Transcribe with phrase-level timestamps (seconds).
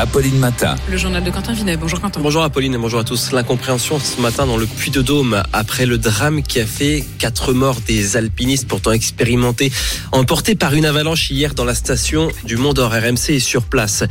[0.00, 0.76] Apolline Matin.
[0.88, 1.76] Le journal de Quentin Vinet.
[1.76, 2.20] Bonjour Quentin.
[2.20, 3.32] Bonjour Apolline et bonjour à tous.
[3.32, 7.52] L'incompréhension ce matin dans le Puy de Dôme après le drame qui a fait quatre
[7.52, 9.72] morts des alpinistes pourtant expérimentés,
[10.12, 12.92] emportés par une avalanche hier dans la station du Mont d'Or.
[12.92, 14.04] RMC est sur place.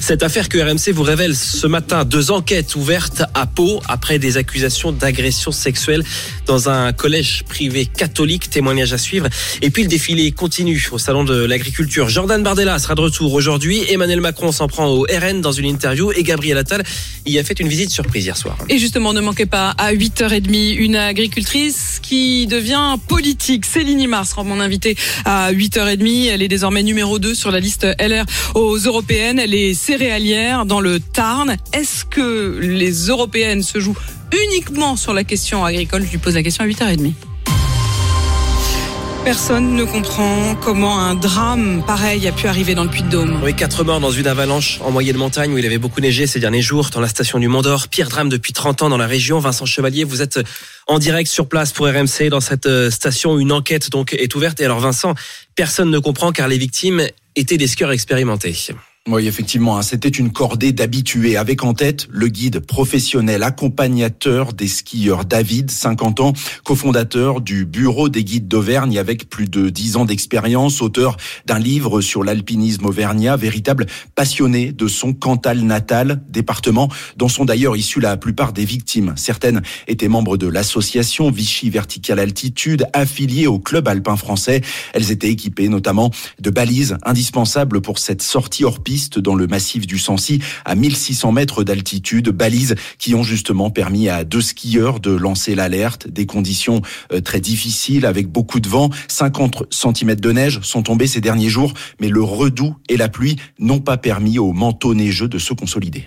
[0.00, 4.38] Cette affaire que RMC vous révèle ce matin, deux enquêtes ouvertes à Pau après des
[4.38, 6.04] accusations d'agression sexuelle
[6.46, 8.48] dans un collège privé catholique.
[8.48, 9.28] Témoignage à suivre.
[9.60, 12.08] Et puis le défilé continue au salon de l'agriculture.
[12.08, 13.84] Jordan Bardella sera de retour aujourd'hui.
[13.90, 16.84] Emmanuel Macron s'en prend au RN dans une interview et Gabriel Attal
[17.26, 18.56] y a fait une visite surprise hier soir.
[18.68, 23.64] Et justement, ne manquez pas à 8h30 une agricultrice qui devient politique.
[23.64, 26.30] Céline Imar sera mon invitée à 8h30.
[26.30, 28.24] Elle est désormais numéro 2 sur la liste LR
[28.54, 29.38] aux européennes.
[29.38, 31.56] Elle est céréalière dans le Tarn.
[31.72, 33.96] Est-ce que les européennes se jouent
[34.46, 36.04] uniquement sur la question agricole?
[36.04, 37.12] Je lui pose la question à 8h30.
[39.24, 43.40] Personne ne comprend comment un drame pareil a pu arriver dans le Puy-de-Dôme.
[43.42, 46.40] Oui, quatre morts dans une avalanche en moyenne montagne où il avait beaucoup neigé ces
[46.40, 47.88] derniers jours dans la station du Mont d'Or.
[47.88, 49.38] Pire drame depuis 30 ans dans la région.
[49.38, 50.40] Vincent Chevalier, vous êtes
[50.86, 53.38] en direct sur place pour RMC dans cette euh, station.
[53.38, 54.60] Une enquête donc est ouverte.
[54.60, 55.14] Et alors Vincent,
[55.56, 57.02] personne ne comprend car les victimes
[57.34, 58.54] étaient des skieurs expérimentés.
[59.06, 64.66] Oui, effectivement, hein, c'était une cordée d'habitués, avec en tête le guide professionnel accompagnateur des
[64.66, 66.32] skieurs David, 50 ans,
[66.64, 72.00] cofondateur du Bureau des guides d'Auvergne avec plus de 10 ans d'expérience, auteur d'un livre
[72.00, 76.88] sur l'alpinisme auvergnat, véritable passionné de son Cantal natal, département
[77.18, 79.12] dont sont d'ailleurs issues la plupart des victimes.
[79.16, 84.62] Certaines étaient membres de l'association Vichy Vertical Altitude, affiliées au club alpin français.
[84.94, 86.10] Elles étaient équipées notamment
[86.40, 91.32] de balises indispensables pour cette sortie hors piste dans le massif du Sancy à 1600
[91.32, 96.08] mètres d'altitude, balises qui ont justement permis à deux skieurs de lancer l'alerte.
[96.08, 98.90] Des conditions euh, très difficiles avec beaucoup de vent.
[99.08, 103.36] 50 cm de neige sont tombés ces derniers jours, mais le redoux et la pluie
[103.58, 106.06] n'ont pas permis au manteau neigeux de se consolider.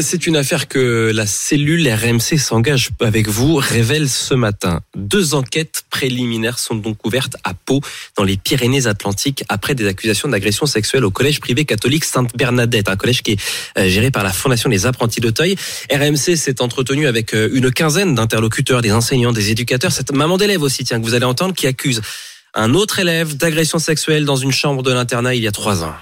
[0.00, 4.80] C'est une affaire que la cellule RMC s'engage avec vous, révèle ce matin.
[4.94, 7.80] Deux enquêtes préliminaires sont donc ouvertes à Pau,
[8.14, 13.22] dans les Pyrénées-Atlantiques, après des accusations d'agression sexuelle au collège privé catholique Sainte-Bernadette, un collège
[13.22, 13.40] qui est
[13.78, 15.56] euh, géré par la Fondation des apprentis d'Auteuil.
[15.90, 20.60] RMC s'est entretenu avec euh, une quinzaine d'interlocuteurs, des enseignants, des éducateurs, cette maman d'élève
[20.60, 22.02] aussi, tiens, que vous allez entendre, qui accuse
[22.52, 25.94] un autre élève d'agression sexuelle dans une chambre de l'internat il y a trois ans.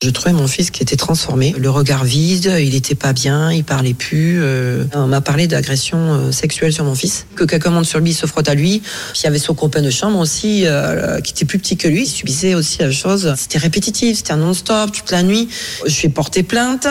[0.00, 3.64] Je trouvais mon fils qui était transformé, le regard vide, il était pas bien, il
[3.64, 4.38] parlait plus.
[4.40, 8.14] Euh, on m'a parlé d'agression euh, sexuelle sur mon fils, que quelqu'un monte sur lui,
[8.14, 8.80] se frotte à lui.
[9.16, 12.02] Il y avait son copain de chambre aussi, euh, qui était plus petit que lui,
[12.02, 13.34] il subissait aussi la chose.
[13.36, 15.48] C'était répétitif, c'était un non-stop toute la nuit.
[15.84, 16.86] Je suis porté plainte.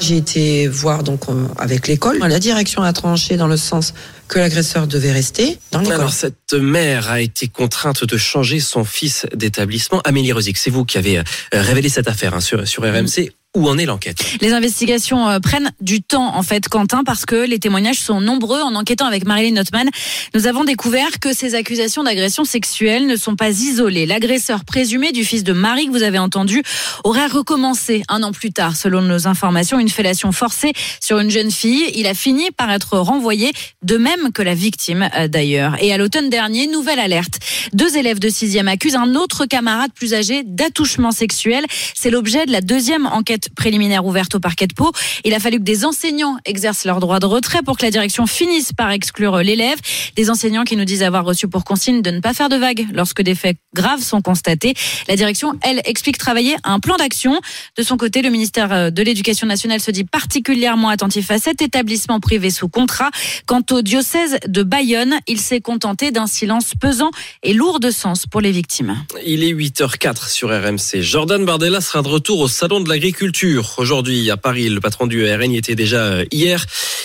[0.00, 1.22] J'ai été voir donc
[1.58, 2.18] avec l'école.
[2.20, 3.92] La direction a tranché dans le sens
[4.32, 5.94] que l'agresseur devait rester dans l'école.
[5.94, 10.00] Alors cette mère a été contrainte de changer son fils d'établissement.
[10.04, 11.22] Amélie Rosic, c'est vous qui avez
[11.52, 13.30] révélé cette affaire hein, sur, sur RMC.
[13.54, 14.16] Où en est l'enquête?
[14.40, 18.62] Les investigations euh, prennent du temps en fait, Quentin, parce que les témoignages sont nombreux.
[18.62, 19.90] En enquêtant avec Marilyn Notman,
[20.34, 24.06] nous avons découvert que ces accusations d'agression sexuelle ne sont pas isolées.
[24.06, 26.62] L'agresseur présumé du fils de Marie que vous avez entendu
[27.04, 31.50] aurait recommencé un an plus tard, selon nos informations, une fellation forcée sur une jeune
[31.50, 31.92] fille.
[31.94, 33.52] Il a fini par être renvoyé,
[33.82, 35.76] de même que la victime euh, d'ailleurs.
[35.78, 37.38] Et à l'automne dernier, nouvelle alerte.
[37.74, 41.66] Deux élèves de sixième accusent un autre camarade plus âgé d'attouchement sexuel.
[41.94, 44.92] C'est l'objet de la deuxième enquête préliminaire ouverte au parquet de Pau.
[45.24, 48.26] Il a fallu que des enseignants exercent leur droit de retrait pour que la direction
[48.26, 49.78] finisse par exclure l'élève.
[50.16, 52.86] Des enseignants qui nous disent avoir reçu pour consigne de ne pas faire de vagues
[52.92, 54.74] lorsque des faits graves sont constatés.
[55.08, 57.40] La direction, elle, explique travailler un plan d'action.
[57.76, 62.20] De son côté, le ministère de l'Éducation nationale se dit particulièrement attentif à cet établissement
[62.20, 63.10] privé sous contrat.
[63.46, 67.10] Quant au diocèse de Bayonne, il s'est contenté d'un silence pesant
[67.42, 68.96] et lourd de sens pour les victimes.
[69.26, 71.02] Il est 8h04 sur RMC.
[71.02, 73.31] Jordan Bardella sera de retour au Salon de l'Agriculture
[73.78, 74.68] aujourd'hui à Paris.
[74.68, 76.64] Le patron du RN y était déjà euh, hier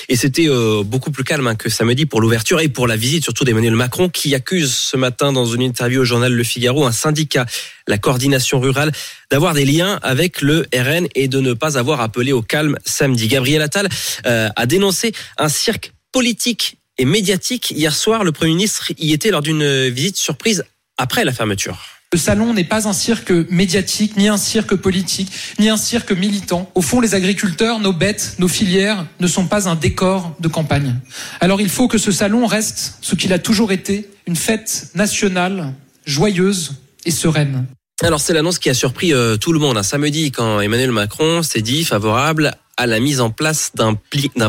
[0.09, 3.23] et c'était euh, beaucoup plus calme hein, que samedi pour l'ouverture et pour la visite
[3.23, 6.91] surtout d'Emmanuel Macron qui accuse ce matin dans une interview au journal Le Figaro un
[6.91, 7.46] syndicat,
[7.87, 8.91] la coordination rurale,
[9.31, 13.28] d'avoir des liens avec le RN et de ne pas avoir appelé au calme samedi.
[13.28, 13.90] Gabriel Attal
[14.25, 17.72] euh, a dénoncé un cirque politique et médiatique.
[17.72, 20.63] Hier soir, le Premier ministre y était lors d'une visite surprise
[20.97, 21.97] après la fermeture.
[22.13, 26.71] Le salon n'est pas un cirque médiatique, ni un cirque politique, ni un cirque militant.
[26.73, 30.95] Au fond, les agriculteurs, nos bêtes, nos filières ne sont pas un décor de campagne.
[31.41, 35.73] Alors il faut que ce salon reste ce qu'il a toujours été, une fête nationale,
[36.05, 36.75] joyeuse
[37.05, 37.65] et sereine.
[38.01, 41.43] Alors c'est l'annonce qui a surpris euh, tout le monde un samedi quand Emmanuel Macron
[41.43, 43.96] s'est dit favorable à la mise en place d'un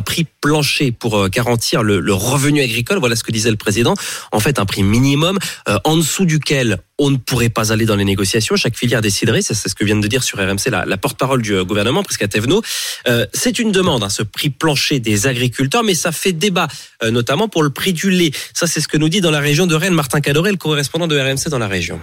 [0.00, 2.98] prix plancher pour euh, garantir le, le, revenu agricole.
[2.98, 3.94] Voilà ce que disait le président.
[4.32, 5.38] En fait, un prix minimum
[5.68, 8.56] euh, en dessous duquel on ne pourrait pas aller dans les négociations.
[8.56, 9.42] Chaque filière déciderait.
[9.42, 12.28] C'est ce que vient de dire sur RMC la, la porte-parole du euh, gouvernement, Prisca
[12.28, 12.62] Thévenot.
[13.06, 16.68] Euh, c'est une demande, hein, ce prix plancher des agriculteurs, mais ça fait débat,
[17.02, 18.32] notamment pour le prix du lait.
[18.52, 21.06] Ça, c'est ce que nous dit dans la région de Rennes Martin Cadoré, le correspondant
[21.06, 22.00] de RMC dans la région.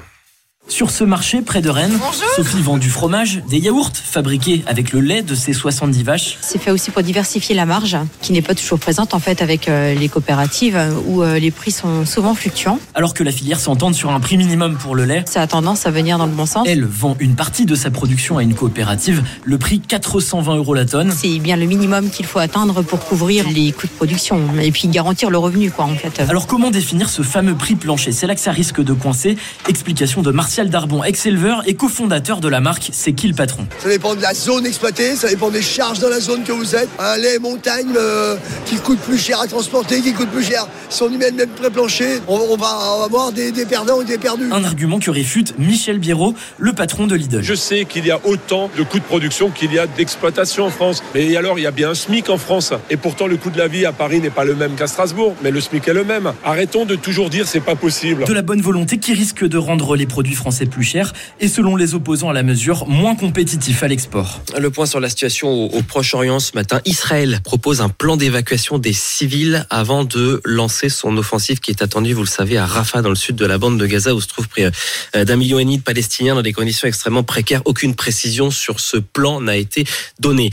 [0.67, 1.97] Sur ce marché près de Rennes,
[2.35, 6.37] Sophie vend du fromage, des yaourts fabriqués avec le lait de ses 70 vaches.
[6.41, 9.69] C'est fait aussi pour diversifier la marge, qui n'est pas toujours présente en fait avec
[9.69, 12.79] euh, les coopératives où euh, les prix sont souvent fluctuants.
[12.95, 15.85] Alors que la filière s'entend sur un prix minimum pour le lait, ça a tendance
[15.85, 16.65] à venir dans le bon sens.
[16.67, 20.85] Elle vend une partie de sa production à une coopérative, le prix 420 euros la
[20.85, 21.13] tonne.
[21.15, 24.87] C'est bien le minimum qu'il faut atteindre pour couvrir les coûts de production et puis
[24.87, 26.19] garantir le revenu quoi en fait.
[26.27, 28.11] Alors comment définir ce fameux prix plancher?
[28.11, 29.37] C'est là que ça risque de coincer.
[29.69, 33.67] Explication de Martial Darbon, ex-éleveur et cofondateur de la marque C'est qui le patron?
[33.79, 36.77] Ça dépend de la zone exploitée, ça dépend des charges dans la zone que vous
[36.77, 36.87] êtes.
[36.97, 41.03] Un lait montagne euh, qui coûte plus cher à transporter, qui coûte plus cher si
[41.03, 44.49] on y met le même pré-plancher, on, va avoir des, perdants et des perdus.
[44.49, 47.41] Un argument que réfute Michel Biérot, le patron de Lidl.
[47.41, 50.69] Je sais qu'il y a autant de coûts de production qu'il y a d'exploitation en
[50.69, 51.03] France.
[51.13, 52.71] Mais alors, il y a bien un SMIC en France.
[52.89, 55.35] Et pourtant, le coût de la vie à Paris n'est pas le même qu'à Strasbourg.
[55.43, 56.31] Mais le SMIC est le même.
[56.45, 58.23] Arrêtons de toujours dire c'est pas possible.
[58.23, 61.75] De la bonne volonté qui risque de rendre les produits français plus chers et selon
[61.75, 64.41] les opposants à la mesure, moins compétitifs à l'export.
[64.59, 66.81] Le point sur la situation au, Proche-Orient ce matin.
[66.85, 72.13] Israël propose un plan d'évacuation des civils avant de lancer son offensive qui est attendue,
[72.13, 74.27] vous le savez, à Rafah, dans le sud de la bande de Gaza, où se
[74.27, 74.69] trouve près
[75.15, 77.61] euh, d'un million et demi de Palestiniens dans des conditions extrêmement précaires.
[77.65, 79.85] Aucune précision sur ce plan n'a été
[80.19, 80.51] donnée.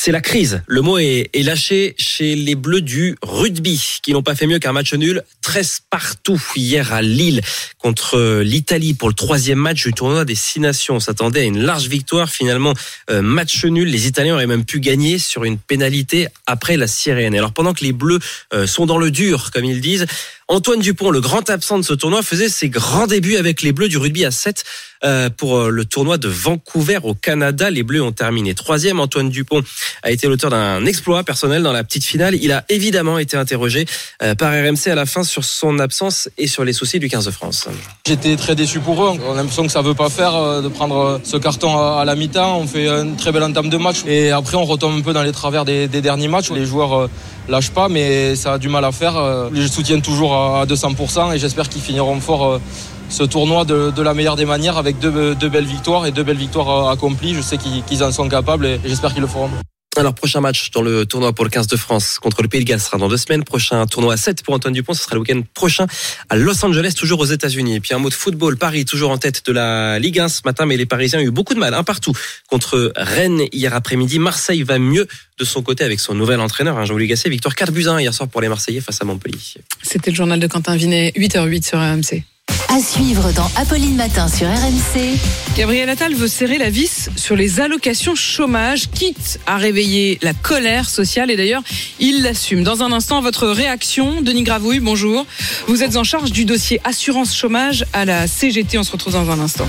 [0.00, 0.62] C'est la crise.
[0.68, 4.60] Le mot est, est, lâché chez les Bleus du rugby, qui n'ont pas fait mieux
[4.60, 7.40] qu'un match nul 13 partout hier à Lille
[7.78, 10.94] contre l'Italie pour le troisième match du tournoi des Six Nations.
[10.94, 12.30] On s'attendait à une large victoire.
[12.30, 12.74] Finalement,
[13.10, 13.88] euh, match nul.
[13.88, 17.34] Les Italiens auraient même pu gagner sur une pénalité après la sirène.
[17.34, 18.20] Alors pendant que les Bleus
[18.54, 20.06] euh, sont dans le dur, comme ils disent,
[20.50, 23.88] Antoine Dupont, le grand absent de ce tournoi, faisait ses grands débuts avec les Bleus
[23.88, 24.64] du rugby à 7
[25.04, 27.68] euh, pour euh, le tournoi de Vancouver au Canada.
[27.68, 28.98] Les Bleus ont terminé troisième.
[28.98, 29.62] Antoine Dupont
[30.02, 32.34] a été l'auteur d'un exploit personnel dans la petite finale.
[32.34, 33.84] Il a évidemment été interrogé
[34.22, 37.26] euh, par RMC à la fin sur son absence et sur les soucis du 15
[37.26, 37.68] de France.
[38.06, 39.18] J'étais très déçu pour eux.
[39.28, 42.58] On a l'impression que ça veut pas faire de prendre ce carton à la mi-temps.
[42.58, 45.22] On fait une très belle entame de match et après on retombe un peu dans
[45.22, 46.50] les travers des, des derniers matchs.
[46.52, 47.10] Les joueurs
[47.48, 49.50] lâchent pas, mais ça a du mal à faire.
[49.52, 52.60] Je soutiens toujours à 200% et j'espère qu'ils finiront fort euh,
[53.08, 56.88] ce tournoi de, la meilleure des manières avec deux, belles victoires et deux belles victoires
[56.88, 57.34] euh, accomplies.
[57.34, 59.50] Je sais qu'ils en sont capables et j'espère qu'ils le feront.
[59.98, 62.64] Alors, prochain match dans le tournoi pour le 15 de France contre le Pays de
[62.64, 63.42] Galles sera dans deux semaines.
[63.42, 65.88] Prochain tournoi à 7 pour Antoine Dupont, ce sera le week-end prochain
[66.28, 67.74] à Los Angeles, toujours aux États-Unis.
[67.74, 70.42] Et puis un mot de football, Paris toujours en tête de la Ligue 1 ce
[70.44, 72.12] matin, mais les Parisiens ont eu beaucoup de mal, un partout
[72.48, 74.20] contre Rennes hier après-midi.
[74.20, 77.72] Marseille va mieux de son côté avec son nouvel entraîneur, hein, Jean-Louis Gasset, victoire 4
[77.72, 79.38] buts 1 hier soir pour les Marseillais face à Montpellier.
[79.82, 82.22] C'était le journal de Quentin Vinet, 8h08 sur RMC.
[82.70, 85.18] À suivre dans Apolline Matin sur RMC.
[85.56, 90.88] Gabriel Attal veut serrer la vis sur les allocations chômage, quitte à réveiller la colère
[90.88, 91.30] sociale.
[91.30, 91.62] Et d'ailleurs,
[91.98, 92.62] il l'assume.
[92.62, 95.26] Dans un instant, votre réaction, Denis Gravouille, bonjour.
[95.66, 98.78] Vous êtes en charge du dossier assurance chômage à la CGT.
[98.78, 99.68] On se retrouve dans un instant.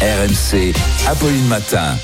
[0.00, 0.72] RMC,
[1.06, 1.96] Apolline Matin.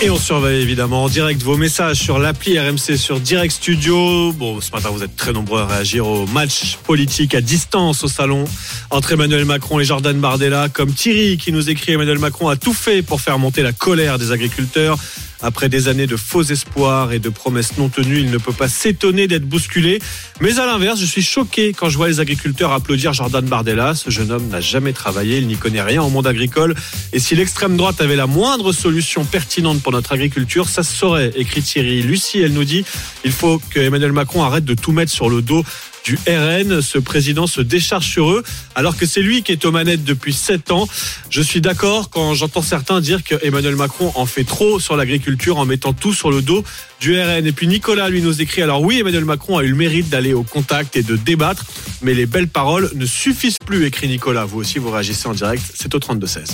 [0.00, 4.32] Et on surveille évidemment en direct vos messages sur l'appli RMC sur Direct Studio.
[4.32, 8.08] Bon, ce matin, vous êtes très nombreux à réagir au match politique à distance au
[8.08, 8.44] salon
[8.90, 12.74] entre Emmanuel Macron et Jordan Bardella, comme Thierry qui nous écrit Emmanuel Macron a tout
[12.74, 14.98] fait pour faire monter la colère des agriculteurs.
[15.44, 18.66] Après des années de faux espoirs et de promesses non tenues, il ne peut pas
[18.66, 20.00] s'étonner d'être bousculé.
[20.40, 23.94] Mais à l'inverse, je suis choqué quand je vois les agriculteurs applaudir Jordan Bardella.
[23.94, 26.74] Ce jeune homme n'a jamais travaillé, il n'y connaît rien au monde agricole.
[27.12, 31.32] Et si l'extrême droite avait la moindre solution pertinente pour notre agriculture, ça se saurait,
[31.36, 32.00] écrit Thierry.
[32.00, 32.82] Lucie, elle nous dit,
[33.26, 35.62] il faut que Emmanuel Macron arrête de tout mettre sur le dos
[36.04, 36.82] du RN.
[36.82, 38.44] Ce président se décharge sur eux
[38.74, 40.88] alors que c'est lui qui est aux manettes depuis 7 ans.
[41.30, 45.58] Je suis d'accord quand j'entends certains dire que Emmanuel Macron en fait trop sur l'agriculture
[45.58, 46.62] en mettant tout sur le dos
[47.00, 47.46] du RN.
[47.46, 50.34] Et puis Nicolas lui nous écrit alors oui Emmanuel Macron a eu le mérite d'aller
[50.34, 51.64] au contact et de débattre
[52.02, 54.44] mais les belles paroles ne suffisent plus écrit Nicolas.
[54.44, 56.44] Vous aussi vous réagissez en direct, c'est au 32 16.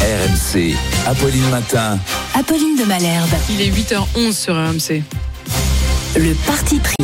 [0.00, 0.74] RMC,
[1.06, 1.98] Apolline Matin.
[2.34, 3.30] Apolline de Malherbe.
[3.50, 5.02] Il est 8h11 sur RMC.
[6.16, 6.94] Le parti pris.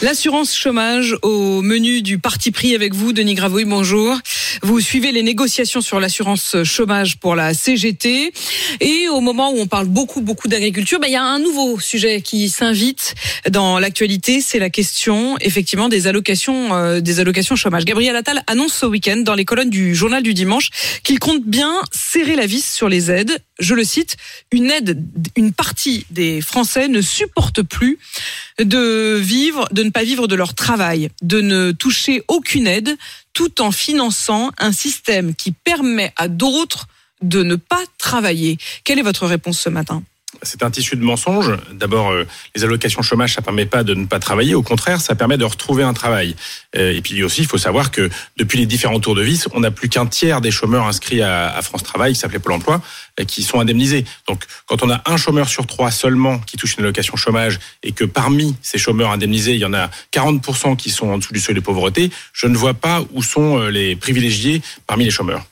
[0.00, 4.16] L'assurance chômage au menu du parti pris avec vous, Denis Gravouille, bonjour.
[4.62, 8.32] Vous suivez les négociations sur l'assurance chômage pour la CGT.
[8.80, 11.78] Et au moment où on parle beaucoup, beaucoup d'agriculture, ben, il y a un nouveau
[11.78, 13.14] sujet qui s'invite
[13.50, 14.40] dans l'actualité.
[14.40, 17.84] C'est la question, effectivement, des allocations, euh, des allocations chômage.
[17.84, 20.70] Gabriel Attal annonce ce week-end dans les colonnes du journal du dimanche
[21.02, 24.16] qu'il compte bien serrer la vis sur les aides je le cite,
[24.52, 25.04] une aide,
[25.36, 27.98] une partie des Français ne supporte plus
[28.60, 32.96] de vivre, de ne pas vivre de leur travail, de ne toucher aucune aide,
[33.38, 36.88] tout en finançant un système qui permet à d'autres
[37.22, 38.58] de ne pas travailler.
[38.82, 40.02] Quelle est votre réponse ce matin?
[40.42, 41.52] C'est un tissu de mensonges.
[41.72, 44.54] D'abord, euh, les allocations chômage, ça permet pas de ne pas travailler.
[44.54, 46.36] Au contraire, ça permet de retrouver un travail.
[46.76, 49.60] Euh, et puis aussi, il faut savoir que depuis les différents tours de vis, on
[49.60, 52.80] n'a plus qu'un tiers des chômeurs inscrits à, à France Travail, qui s'appelait Pôle Emploi,
[53.20, 54.04] euh, qui sont indemnisés.
[54.26, 57.92] Donc, quand on a un chômeur sur trois seulement qui touche une allocation chômage et
[57.92, 61.40] que parmi ces chômeurs indemnisés, il y en a 40% qui sont en dessous du
[61.40, 65.44] seuil de pauvreté, je ne vois pas où sont les privilégiés parmi les chômeurs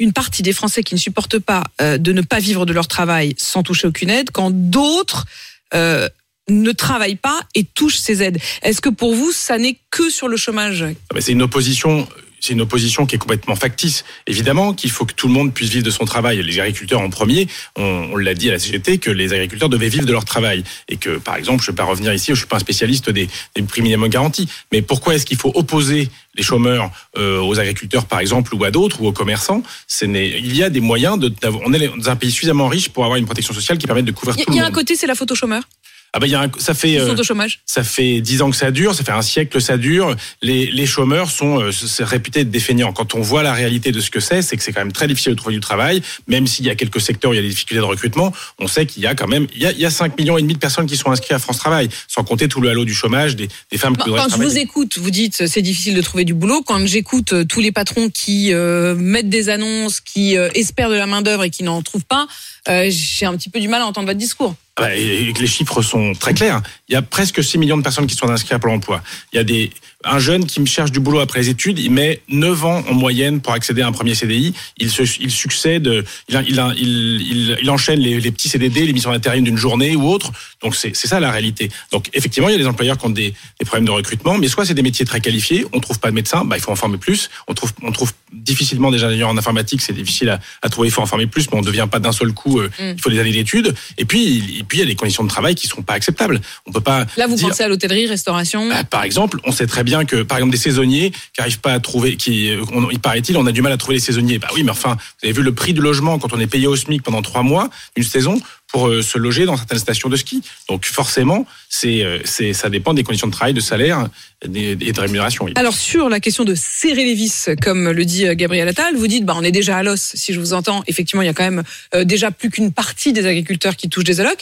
[0.00, 2.88] une partie des Français qui ne supportent pas euh, de ne pas vivre de leur
[2.88, 5.26] travail sans toucher aucune aide, quand d'autres
[5.74, 6.08] euh,
[6.48, 8.38] ne travaillent pas et touchent ces aides.
[8.62, 10.84] Est-ce que pour vous, ça n'est que sur le chômage?
[11.14, 12.08] Ah C'est une opposition
[12.40, 14.04] c'est une opposition qui est complètement factice.
[14.26, 16.42] Évidemment qu'il faut que tout le monde puisse vivre de son travail.
[16.42, 20.06] Les agriculteurs en premier, on, l'a dit à la CGT, que les agriculteurs devaient vivre
[20.06, 20.64] de leur travail.
[20.88, 22.60] Et que, par exemple, je ne vais pas revenir ici, je ne suis pas un
[22.60, 24.48] spécialiste des, des prix minimum garantis.
[24.72, 28.70] Mais pourquoi est-ce qu'il faut opposer les chômeurs euh, aux agriculteurs, par exemple, ou à
[28.70, 29.62] d'autres, ou aux commerçants?
[30.02, 31.18] Il y a des moyens.
[31.18, 31.32] De,
[31.64, 34.12] on est dans un pays suffisamment riche pour avoir une protection sociale qui permette de
[34.12, 34.56] couvrir tout le monde.
[34.56, 35.62] Il y a un côté, c'est la photo chômeur
[36.12, 37.60] ah ben, y a ça fait euh, chômage.
[37.66, 40.16] ça fait dix ans que ça dure, ça fait un siècle que ça dure.
[40.42, 42.92] Les, les chômeurs sont euh, réputés être défeignants.
[42.92, 45.06] Quand on voit la réalité de ce que c'est, c'est que c'est quand même très
[45.06, 46.02] difficile de trouver du travail.
[46.26, 48.66] Même s'il y a quelques secteurs où il y a des difficultés de recrutement, on
[48.66, 50.42] sait qu'il y a quand même il y a, il y a 5 millions et
[50.42, 52.94] demi de personnes qui sont inscrites à France Travail, sans compter tout le halo du
[52.94, 56.24] chômage des, des femmes qui Quand je vous écoute, vous dites c'est difficile de trouver
[56.24, 56.62] du boulot.
[56.66, 61.06] Quand j'écoute euh, tous les patrons qui euh, mettent des annonces, qui espèrent de la
[61.06, 62.26] main d'œuvre et qui n'en trouvent pas,
[62.66, 64.56] j'ai un petit peu du mal à entendre votre discours.
[64.76, 66.62] Ah les chiffres sont très clairs.
[66.88, 69.02] Il y a presque 6 millions de personnes qui sont inscrites à Pôle emploi.
[69.32, 69.70] Il y a des,
[70.04, 72.94] un jeune qui me cherche du boulot après les études, il met 9 ans en
[72.94, 74.54] moyenne pour accéder à un premier CDI.
[74.78, 79.58] Il, se, il succède, il, il, enchaîne les, les, petits CDD, les missions d'intérim d'une
[79.58, 80.32] journée ou autre.
[80.62, 81.70] Donc c'est ça la réalité.
[81.92, 84.48] Donc effectivement, il y a des employeurs qui ont des, des problèmes de recrutement, mais
[84.48, 86.76] soit c'est des métiers très qualifiés, on trouve pas de médecins, bah, il faut en
[86.76, 87.30] former plus.
[87.48, 90.90] On trouve, on trouve difficilement des ingénieurs en informatique, c'est difficile à, à, trouver, il
[90.90, 92.94] faut en former plus, mais on ne devient pas d'un seul coup, euh, mm.
[92.96, 93.74] il faut des années d'études.
[93.98, 96.40] Et puis, et puis il y a des conditions de travail qui sont pas acceptables.
[96.66, 97.06] On peut pas.
[97.16, 98.68] Là, vous pensez à l'hôtellerie, restauration.
[98.68, 101.72] Bah, par exemple, on sait très bien que, par exemple, des saisonniers qui arrivent pas
[101.72, 104.38] à trouver, qui, on, il paraît-il, on a du mal à trouver les saisonniers.
[104.38, 106.66] Bah oui, mais enfin, vous avez vu le prix du logement quand on est payé
[106.66, 110.16] au SMIC pendant trois mois, une saison, pour euh, se loger dans certaines stations de
[110.16, 110.42] ski.
[110.68, 114.08] Donc forcément, c'est, euh, c'est, ça dépend des conditions de travail, de salaire
[114.42, 115.46] et de rémunération.
[115.54, 119.06] Alors sur la question de serrer les vis, comme le dit euh, Gabriel Attal, vous
[119.06, 120.12] dites, bah, on est déjà à l'os.
[120.14, 121.62] Si je vous entends, effectivement, il y a quand même
[122.04, 124.40] déjà plus qu'une partie des agriculteurs qui touchent des allocs.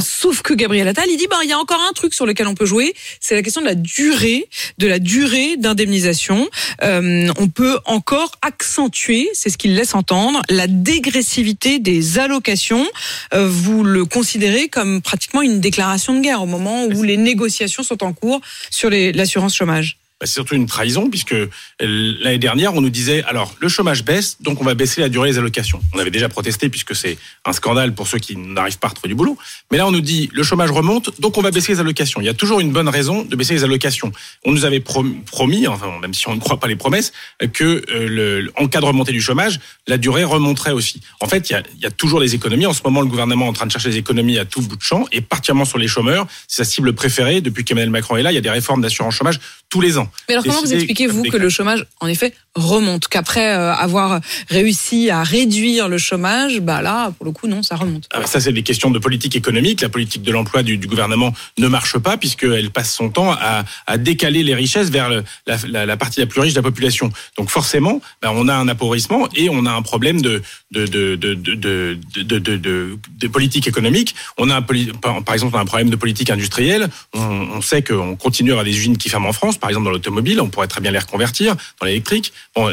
[0.00, 2.46] sauf que Gabriel Attal, il dit, bah, il y a encore un truc sur lequel
[2.46, 6.48] on peut jouer, c'est la question de la durée, de la durée d'indemnisation.
[6.82, 12.86] on peut encore accentuer, c'est ce qu'il laisse entendre, la dégressivité des allocations
[13.32, 18.02] vous le considérez comme pratiquement une déclaration de guerre au moment où les négociations sont
[18.02, 18.90] en cours sur
[19.30, 19.98] l'assurance chômage.
[20.20, 21.34] Bah, c'est surtout une trahison puisque
[21.80, 25.30] l'année dernière, on nous disait alors le chômage baisse, donc on va baisser la durée
[25.30, 25.80] des allocations.
[25.94, 29.08] On avait déjà protesté puisque c'est un scandale pour ceux qui n'arrivent pas à retrouver
[29.08, 29.38] du boulot.
[29.70, 32.20] Mais là, on nous dit le chômage remonte, donc on va baisser les allocations.
[32.20, 34.12] Il y a toujours une bonne raison de baisser les allocations.
[34.44, 37.12] On nous avait promis, enfin même si on ne croit pas les promesses,
[37.54, 41.00] que euh, le, en cas de remontée du chômage, la durée remonterait aussi.
[41.20, 42.66] En fait, il y, a, il y a toujours des économies.
[42.66, 44.76] En ce moment, le gouvernement est en train de chercher des économies à tout bout
[44.76, 46.26] de champ, et particulièrement sur les chômeurs.
[46.46, 48.32] C'est sa cible préférée depuis qu'Emmanuel Macron est là.
[48.32, 50.09] Il y a des réformes d'assurance chômage tous les ans.
[50.28, 55.10] Mais alors comment vous expliquez-vous que le chômage, en effet, remonte Qu'après euh, avoir réussi
[55.10, 58.08] à réduire le chômage, bah là, pour le coup, non, ça remonte.
[58.12, 59.80] Ah, ça, c'est des questions de politique économique.
[59.80, 63.64] La politique de l'emploi du, du, gouvernement ne marche pas puisqu'elle passe son temps à,
[63.86, 66.62] à décaler les richesses vers le, la, la, la, partie la plus riche de la
[66.62, 67.10] population.
[67.36, 71.16] Donc forcément, bah, on a un appauvrissement et on a un problème de, de, de,
[71.16, 74.14] de, de, de, de, de politique économique.
[74.38, 76.88] On a un, par exemple un problème de politique industrielle.
[77.14, 79.86] On, on sait qu'on continue à avoir des usines qui ferment en France, par exemple
[79.86, 80.40] dans l'automobile.
[80.40, 82.32] On pourrait très bien les reconvertir dans l'électrique.
[82.54, 82.72] Bon,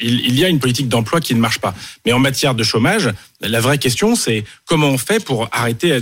[0.00, 1.74] il, y a une politique d'emploi qui ne marche pas.
[2.06, 5.98] Mais en matière de chômage, la vraie question, c'est comment on fait pour arrêter,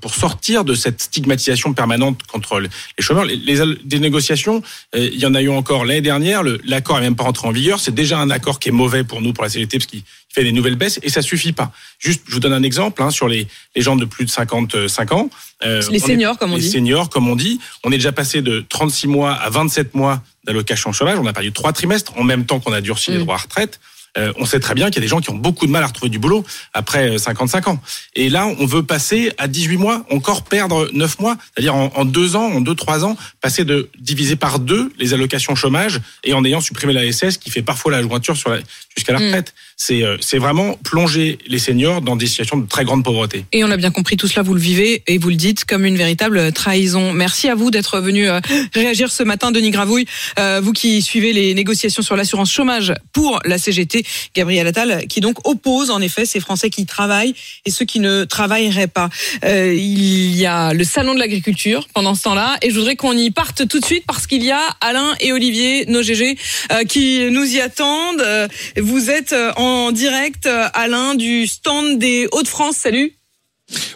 [0.00, 2.68] pour sortir de cette stigmatisation permanente contre les
[3.00, 3.24] chômeurs.
[3.24, 4.62] Les, les négociations,
[4.94, 6.42] euh, il y en a eu encore l'année dernière.
[6.64, 7.80] L'accord n'est même pas rentré en vigueur.
[7.80, 10.02] C'est déjà un accord qui est mauvais pour nous, pour la CGT, parce qu'il
[10.36, 11.72] fait des nouvelles baisses et ça suffit pas.
[11.98, 15.12] Juste, je vous donne un exemple hein, sur les, les gens de plus de 55
[15.12, 15.30] ans.
[15.64, 16.64] Euh, les seniors, comme on dit.
[16.64, 17.58] Les seniors, comme on dit.
[17.84, 21.18] On est déjà passé de 36 mois à 27 mois d'allocation chômage.
[21.18, 23.22] On a perdu trois trimestres en même temps qu'on a durci les mmh.
[23.22, 23.80] droits à retraite.
[24.18, 25.82] Euh, on sait très bien qu'il y a des gens qui ont beaucoup de mal
[25.82, 27.80] à retrouver du boulot après 55 euh, ans.
[28.14, 32.04] Et là, on veut passer à 18 mois, encore perdre 9 mois, c'est-à-dire en, en,
[32.04, 36.32] deux ans, en deux, trois ans, passer de diviser par deux les allocations chômage et
[36.32, 38.56] en ayant supprimé la SS qui fait parfois la jointure sur
[38.96, 39.24] jusqu'à la mm.
[39.24, 39.54] retraite.
[39.76, 43.44] c'est euh, c'est vraiment plonger les seniors dans des situations de très grande pauvreté.
[43.52, 45.84] Et on a bien compris tout cela, vous le vivez et vous le dites comme
[45.84, 47.12] une véritable trahison.
[47.12, 48.40] Merci à vous d'être venu euh,
[48.74, 50.06] réagir ce matin, Denis Gravouille.
[50.38, 55.20] Euh, vous qui suivez les négociations sur l'assurance chômage pour la CGT, Gabriel Attal, qui
[55.20, 57.34] donc oppose en effet ces Français qui travaillent
[57.64, 59.10] et ceux qui ne travailleraient pas.
[59.44, 63.16] Euh, il y a le salon de l'agriculture pendant ce temps-là et je voudrais qu'on
[63.16, 66.36] y parte tout de suite parce qu'il y a Alain et Olivier, nos GG,
[66.72, 68.20] euh, qui nous y attendent.
[68.20, 68.48] Euh,
[68.86, 72.76] Vous êtes euh, en direct, euh, Alain, du stand des Hauts-de-France.
[72.76, 73.16] Salut.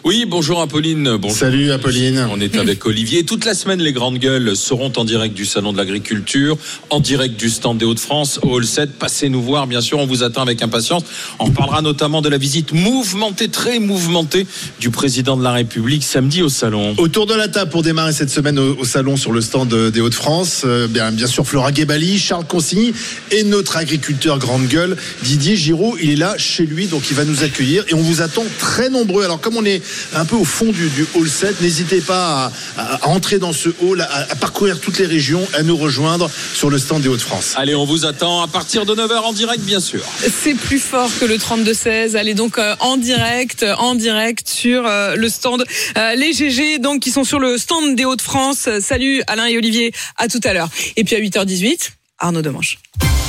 [0.03, 1.15] Oui, bonjour Apolline.
[1.17, 1.37] Bonjour.
[1.37, 2.27] Salut Apolline.
[2.31, 3.23] On est avec Olivier.
[3.23, 6.57] Toute la semaine, les grandes gueules seront en direct du Salon de l'Agriculture,
[6.89, 8.93] en direct du stand des Hauts-de-France, au Hall 7.
[8.93, 11.03] Passez nous voir, bien sûr, on vous attend avec impatience.
[11.39, 14.47] On reparlera notamment de la visite mouvementée, très mouvementée,
[14.79, 16.95] du président de la République samedi au Salon.
[16.97, 19.91] Autour de la table pour démarrer cette semaine au, au salon sur le stand euh,
[19.91, 22.91] des Hauts-de-France, euh, bien, bien sûr Flora Guébali, Charles Consigny
[23.29, 25.95] et notre agriculteur grande gueule, Didier Giraud.
[26.01, 28.89] Il est là chez lui, donc il va nous accueillir et on vous attend très
[28.89, 29.23] nombreux.
[29.23, 29.81] Alors comme on est
[30.13, 33.53] un peu au fond du, du hall 7, n'hésitez pas à, à- à entrer dans
[33.53, 37.07] ce hall, à, à parcourir toutes les régions, à nous rejoindre sur le stand des
[37.09, 37.53] Hauts-de-France.
[37.57, 40.01] Allez, on vous attend à partir de 9h en direct, bien sûr.
[40.43, 42.15] C'est plus fort que le 32-16.
[42.15, 45.63] Allez donc euh, en direct, en direct sur euh, le stand.
[45.97, 48.65] Euh, les GG donc qui sont sur le stand des Hauts-de-France.
[48.67, 50.69] Euh, Salut Alain et Olivier, à tout à l'heure.
[50.97, 51.89] Et puis à 8h18,
[52.19, 52.77] Arnaud Demanche.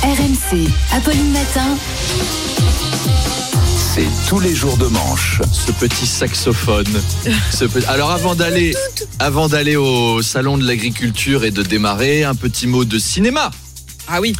[0.03, 1.77] RMC, Apolline Matin.
[3.95, 5.41] C'est tous les jours de manche.
[5.51, 6.87] ce petit saxophone.
[7.51, 8.73] Ce pe- Alors avant d'aller,
[9.19, 13.51] avant d'aller au salon de l'agriculture et de démarrer, un petit mot de cinéma.
[14.07, 14.33] Ah oui.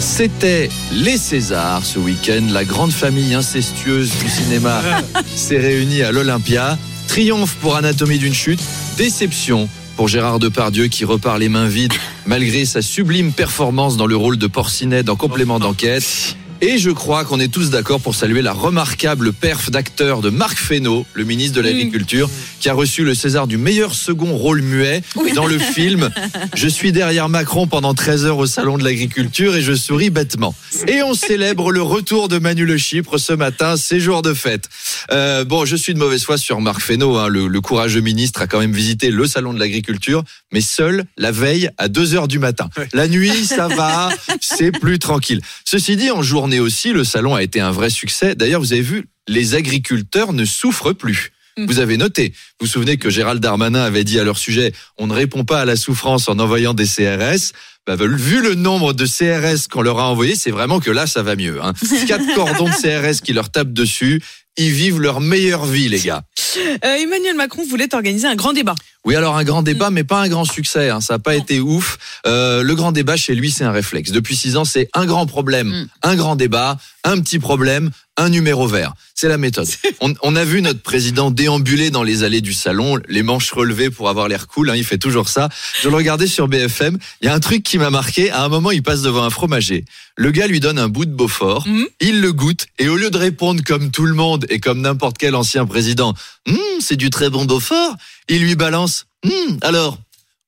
[0.00, 2.46] C'était les Césars ce week-end.
[2.50, 4.80] La grande famille incestueuse du cinéma
[5.36, 6.78] s'est réunie à l'Olympia.
[7.08, 8.60] Triomphe pour Anatomie d'une chute.
[8.96, 11.92] Déception pour Gérard Depardieu qui repart les mains vides
[12.24, 16.36] malgré sa sublime performance dans le rôle de Porcinet dans Complément d'enquête.
[16.64, 20.56] Et je crois qu'on est tous d'accord pour saluer la remarquable perf d'acteur de Marc
[20.56, 25.02] Fesneau, le ministre de l'Agriculture, qui a reçu le César du meilleur second rôle muet
[25.34, 26.10] dans le film
[26.54, 30.54] Je suis derrière Macron pendant 13 heures au Salon de l'Agriculture et je souris bêtement.
[30.86, 34.68] Et on célèbre le retour de Manu Le Chypre ce matin, c'est jour de fête.
[35.10, 38.40] Euh, bon, je suis de mauvaise foi sur Marc Fesneau, hein, le, le courageux ministre
[38.40, 42.28] a quand même visité le Salon de l'Agriculture, mais seul la veille à 2 heures
[42.28, 42.68] du matin.
[42.92, 44.10] La nuit, ça va,
[44.40, 45.40] c'est plus tranquille.
[45.64, 48.34] Ceci dit, en journée aussi, le salon a été un vrai succès.
[48.34, 51.32] D'ailleurs, vous avez vu, les agriculteurs ne souffrent plus.
[51.58, 55.06] Vous avez noté, vous vous souvenez que Gérald Darmanin avait dit à leur sujet, on
[55.06, 57.52] ne répond pas à la souffrance en envoyant des CRS.
[57.86, 61.22] Bah, vu le nombre de CRS qu'on leur a envoyés, c'est vraiment que là, ça
[61.22, 61.62] va mieux.
[61.62, 61.74] Hein.
[62.06, 64.22] Quatre cordons de CRS qui leur tapent dessus,
[64.56, 66.22] ils vivent leur meilleure vie, les gars.
[66.56, 68.74] Euh, Emmanuel Macron voulait organiser un grand débat.
[69.04, 70.90] Oui, alors un grand débat, mais pas un grand succès.
[70.90, 71.00] hein.
[71.00, 71.98] Ça n'a pas été ouf.
[72.26, 74.12] Euh, le grand débat chez lui, c'est un réflexe.
[74.12, 78.66] Depuis six ans, c'est un grand problème, un grand débat, un petit problème, un numéro
[78.66, 78.92] vert.
[79.14, 79.66] C'est la méthode.
[80.00, 83.88] On, on a vu notre président déambuler dans les allées du salon, les manches relevées
[83.90, 84.68] pour avoir l'air cool.
[84.70, 85.48] hein, il fait toujours ça.
[85.80, 86.98] Je le regardais sur BFM.
[87.20, 88.30] Il y a un truc qui m'a marqué.
[88.30, 89.84] À un moment, il passe devant un fromager.
[90.16, 91.66] Le gars lui donne un bout de Beaufort.
[92.00, 95.16] Il le goûte et au lieu de répondre comme tout le monde et comme n'importe
[95.18, 96.14] quel ancien président,
[96.48, 97.94] Hum, c'est du très bon Beaufort.
[98.28, 99.06] Il lui balance.
[99.24, 99.98] Hum, alors,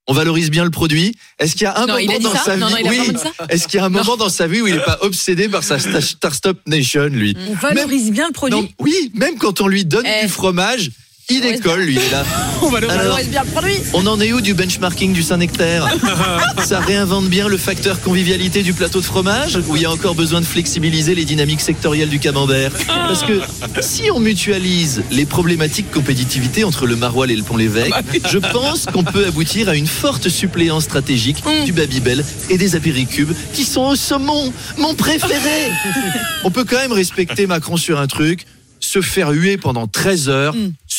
[0.07, 1.15] on valorise bien le produit.
[1.39, 3.13] Est-ce qu'il y a un Non, moment dans sa Non, vie non, Oui.
[3.49, 5.65] Est-ce qu'il y a un moment dans sa vie où il n'est pas obsédé par
[5.65, 7.37] sa Star Stop Nation, lui?
[7.49, 8.75] On valorise bien le produit.
[8.81, 10.27] Oui, même quand on lui donne Eh.
[10.27, 10.91] du fromage,
[11.31, 11.95] il décolle, lui.
[11.95, 12.25] il est là.
[12.63, 13.77] On valorise Alors, bien le produit.
[13.93, 15.89] on en est où du benchmarking du Saint-Nectaire
[16.65, 20.15] Ça réinvente bien le facteur convivialité du plateau de fromage Ou il y a encore
[20.15, 22.73] besoin de flexibiliser les dynamiques sectorielles du camembert.
[22.87, 23.41] Parce que
[23.81, 27.95] si on mutualise les problématiques compétitivité entre le Maroilles et le Pont-l'Évêque,
[28.31, 33.33] je pense qu'on peut aboutir à une forte suppléance stratégique du Babybel et des apéricubes
[33.53, 35.71] qui sont au saumon, mon préféré.
[36.45, 38.47] On peut quand même respecter Macron sur un truc
[38.81, 40.55] se faire huer pendant 13 heures,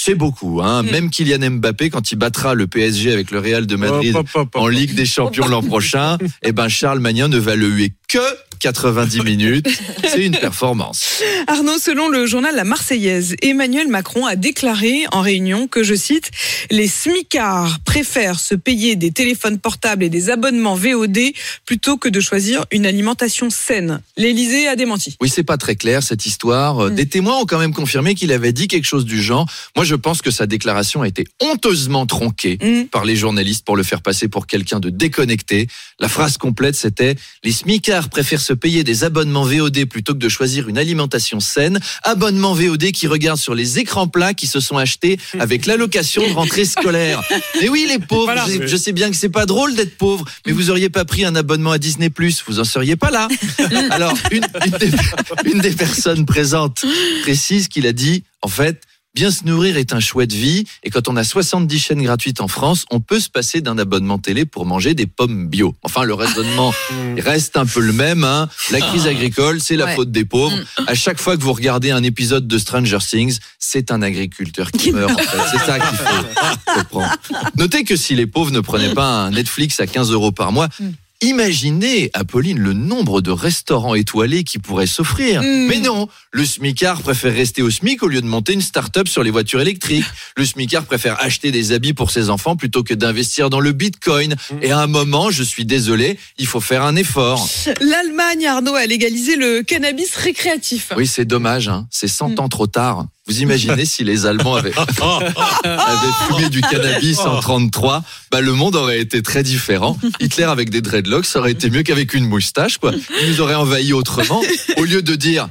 [0.06, 0.62] c'est beaucoup.
[0.62, 0.84] Hein.
[0.84, 4.50] Même Kylian Mbappé, quand il battra le PSG avec le Real de Madrid hop, hop.
[4.54, 8.20] en Ligue des Champions l'an prochain, eh ben Charles Magnin ne va le huer que
[8.60, 9.68] 90 minutes.
[10.04, 11.22] C'est une performance.
[11.48, 16.32] Arnaud, selon le journal La Marseillaise, Emmanuel Macron a déclaré en réunion que, je cite,
[16.72, 21.18] les smicards préfèrent se payer des téléphones portables et des abonnements VOD
[21.66, 24.02] plutôt que de choisir une alimentation saine.
[24.18, 25.16] L'Élysée a démenti.
[25.22, 26.86] Oui, c'est pas très clair cette histoire.
[26.86, 29.50] Euh, Des témoins ont quand même confirmé qu'il avait dit quelque chose du genre.
[29.76, 32.58] Moi, je pense que sa déclaration a été honteusement tronquée
[32.92, 35.68] par les journalistes pour le faire passer pour quelqu'un de déconnecté.
[36.00, 40.30] La phrase complète, c'était les smicards préfèrent se payer des abonnements VOD plutôt que de
[40.30, 41.80] choisir une alimentation saine.
[42.04, 46.34] Abonnements VOD qui regardent sur les écrans plats qui se sont achetés avec l'allocation de
[46.34, 47.22] rentrée scolaire.
[47.62, 48.46] Et oui, les pauvres, Voilà.
[48.48, 51.26] je, je sais bien que c'est pas drôle d'être pauvre, mais vous auriez pas pris
[51.26, 52.10] un abonnement à Disney+,
[52.48, 53.28] vous en seriez pas là.
[53.90, 54.92] Alors, une, une des,
[55.52, 56.86] une des personnes présentes
[57.24, 58.82] précise qu'il a dit, en fait,
[59.16, 62.42] Bien se nourrir est un choix de vie et quand on a 70 chaînes gratuites
[62.42, 65.74] en France, on peut se passer d'un abonnement télé pour manger des pommes bio.
[65.84, 66.74] Enfin, le raisonnement
[67.18, 68.26] reste un peu le même.
[68.26, 68.50] Hein.
[68.72, 69.96] La crise agricole, c'est la Ouais.
[69.96, 70.58] faute des pauvres.
[70.88, 74.92] À chaque fois que vous regardez un épisode de Stranger Things, c'est un agriculteur qui
[74.92, 75.10] meurt.
[75.14, 75.38] en fait.
[75.52, 77.16] C'est ça qu'il faut comprendre.
[77.58, 80.68] Notez que si les pauvres ne prenaient pas un Netflix à 15 euros par mois,
[81.22, 85.42] Imaginez, Apolline, le nombre de restaurants étoilés qui pourraient s'offrir.
[85.42, 89.24] Mais non, le smicard préfère rester au SMIC au lieu de monter une start-up sur
[89.24, 90.06] les voitures électriques.
[90.36, 94.36] Le smicard préfère acheter des habits pour ses enfants plutôt que d'investir dans le bitcoin.
[94.62, 97.48] Et à un moment, je suis désolé, il faut faire un effort.
[97.80, 100.92] L'Allemagne, Arnaud, a légalisé le cannabis récréatif.
[100.98, 101.88] Oui, c'est dommage, hein.
[101.92, 103.06] c'est 100 ans trop tard.
[103.28, 104.74] Vous imaginez si les Allemands avaient,
[105.64, 109.98] avaient fumé du cannabis en 33, bah le monde aurait été très différent.
[110.20, 112.92] Hitler avec des dreadlocks, ça aurait été mieux qu'avec une moustache, quoi.
[113.22, 114.44] Il nous aurait envahi autrement,
[114.78, 115.50] au lieu de dire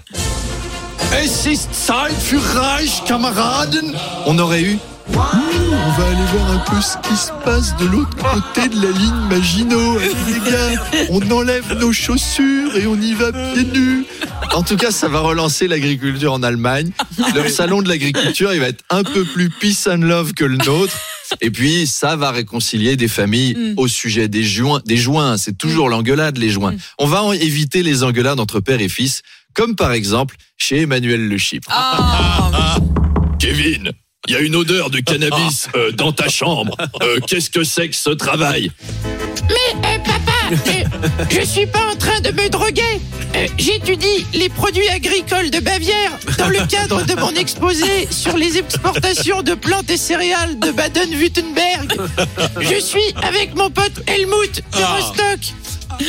[1.13, 6.59] Es ist Zeit für Reich, Kameraden On aurait eu Ouh, on va aller voir un
[6.59, 9.99] peu ce qui se passe de l'autre côté de la ligne Maginot.
[9.99, 14.07] Les gars, on enlève nos chaussures et on y va pieds nus.
[14.55, 16.91] En tout cas, ça va relancer l'agriculture en Allemagne.
[17.35, 20.57] Leur salon de l'agriculture, il va être un peu plus peace and love que le
[20.57, 20.97] nôtre.
[21.41, 24.81] Et puis, ça va réconcilier des familles au sujet des joints.
[24.87, 26.75] Des joints, c'est toujours l'engueulade, les joints.
[26.99, 31.29] On va en éviter les engueulades entre père et fils, comme par exemple chez Emmanuel
[31.29, 31.71] Le Chypre.
[33.39, 33.91] Kevin,
[34.27, 36.77] il y a une odeur de cannabis euh, dans ta chambre.
[37.03, 38.71] Euh, Qu'est-ce que c'est que ce travail?
[39.49, 42.83] Mais euh, papa, euh, je suis pas en train de me droguer.
[43.35, 48.57] Euh, J'étudie les produits agricoles de Bavière dans le cadre de mon exposé sur les
[48.59, 51.95] exportations de plantes et céréales de Baden-Württemberg.
[52.61, 55.55] Je suis avec mon pote Helmut de Rostock.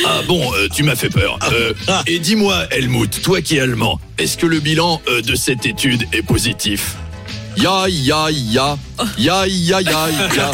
[0.04, 1.38] Ah bon, euh, tu m'as fait peur.
[1.52, 1.72] Euh,
[2.06, 6.04] et dis-moi, Helmut, toi qui es allemand, est-ce que le bilan euh, de cette étude
[6.12, 6.96] est positif?
[7.56, 8.76] Ya, ya, ya.
[9.18, 10.50] Ya, ya, ya, ya.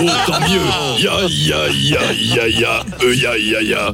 [0.00, 0.60] Oh, tant mieux.
[0.98, 2.84] Ya, ya, ya, ya, ya.
[3.02, 3.92] Euh, ya, ya, ya.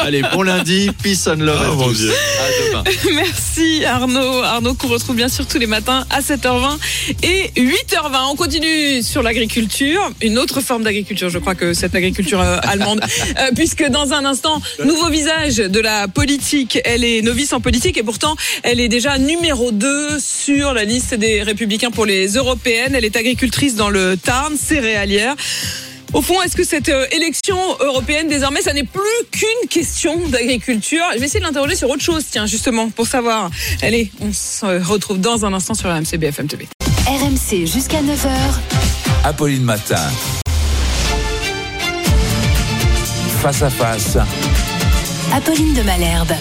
[0.00, 0.90] Allez, bon lundi.
[1.02, 2.04] Peace and love à tous.
[2.04, 2.84] À demain.
[3.14, 4.42] Merci Arnaud.
[4.42, 6.78] Arnaud qu'on retrouve bien sûr tous les matins à 7h20
[7.22, 8.30] et 8h20.
[8.30, 13.00] On continue sur l'agriculture, une autre forme d'agriculture, je crois que cette agriculture euh, allemande,
[13.38, 16.78] Euh, puisque dans un instant, nouveau visage de la politique.
[16.84, 21.14] Elle est novice en politique et pourtant elle est déjà numéro 2 sur la liste
[21.14, 22.94] des républicains pour les européennes.
[22.94, 25.34] Elle est agricultrice dans le Tarn, céréalière.
[26.12, 29.02] Au fond, est-ce que cette euh, élection européenne, désormais, ça n'est plus
[29.32, 31.02] qu'une question d'agriculture?
[31.14, 33.50] Je vais essayer de l'interroger sur autre chose, tiens, justement, pour savoir.
[33.82, 36.68] Allez, on se retrouve dans un instant sur RMC BFM TV.
[37.06, 38.28] RMC jusqu'à 9h.
[39.24, 39.96] Apolline Matin.
[43.42, 44.16] Face à face.
[45.32, 46.32] Apolline de Malherbe.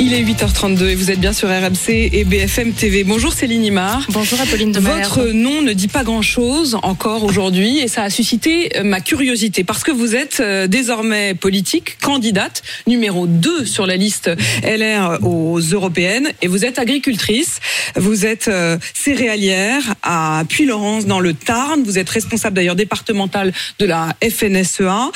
[0.00, 3.02] Il est 8h32 et vous êtes bien sur RMC et BFM TV.
[3.02, 4.06] Bonjour Céline Imar.
[4.10, 4.78] Bonjour Apolline de.
[4.78, 9.64] Votre nom ne dit pas grand-chose encore aujourd'hui et ça a suscité euh, ma curiosité
[9.64, 14.30] parce que vous êtes euh, désormais politique, candidate numéro 2 sur la liste
[14.62, 17.58] LR aux européennes et vous êtes agricultrice.
[17.96, 21.82] Vous êtes euh, céréalière à Puy-Laurence dans le Tarn.
[21.82, 25.10] Vous êtes responsable d'ailleurs départementale de la FNSEA.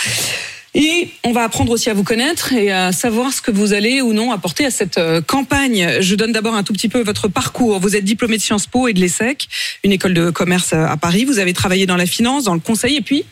[0.74, 4.00] Et on va apprendre aussi à vous connaître et à savoir ce que vous allez
[4.00, 5.98] ou non apporter à cette euh, campagne.
[6.00, 7.78] Je donne d'abord un tout petit peu votre parcours.
[7.78, 9.48] Vous êtes diplômé de Sciences Po et de l'ESSEC,
[9.84, 11.26] une école de commerce euh, à Paris.
[11.26, 13.26] Vous avez travaillé dans la finance, dans le conseil et puis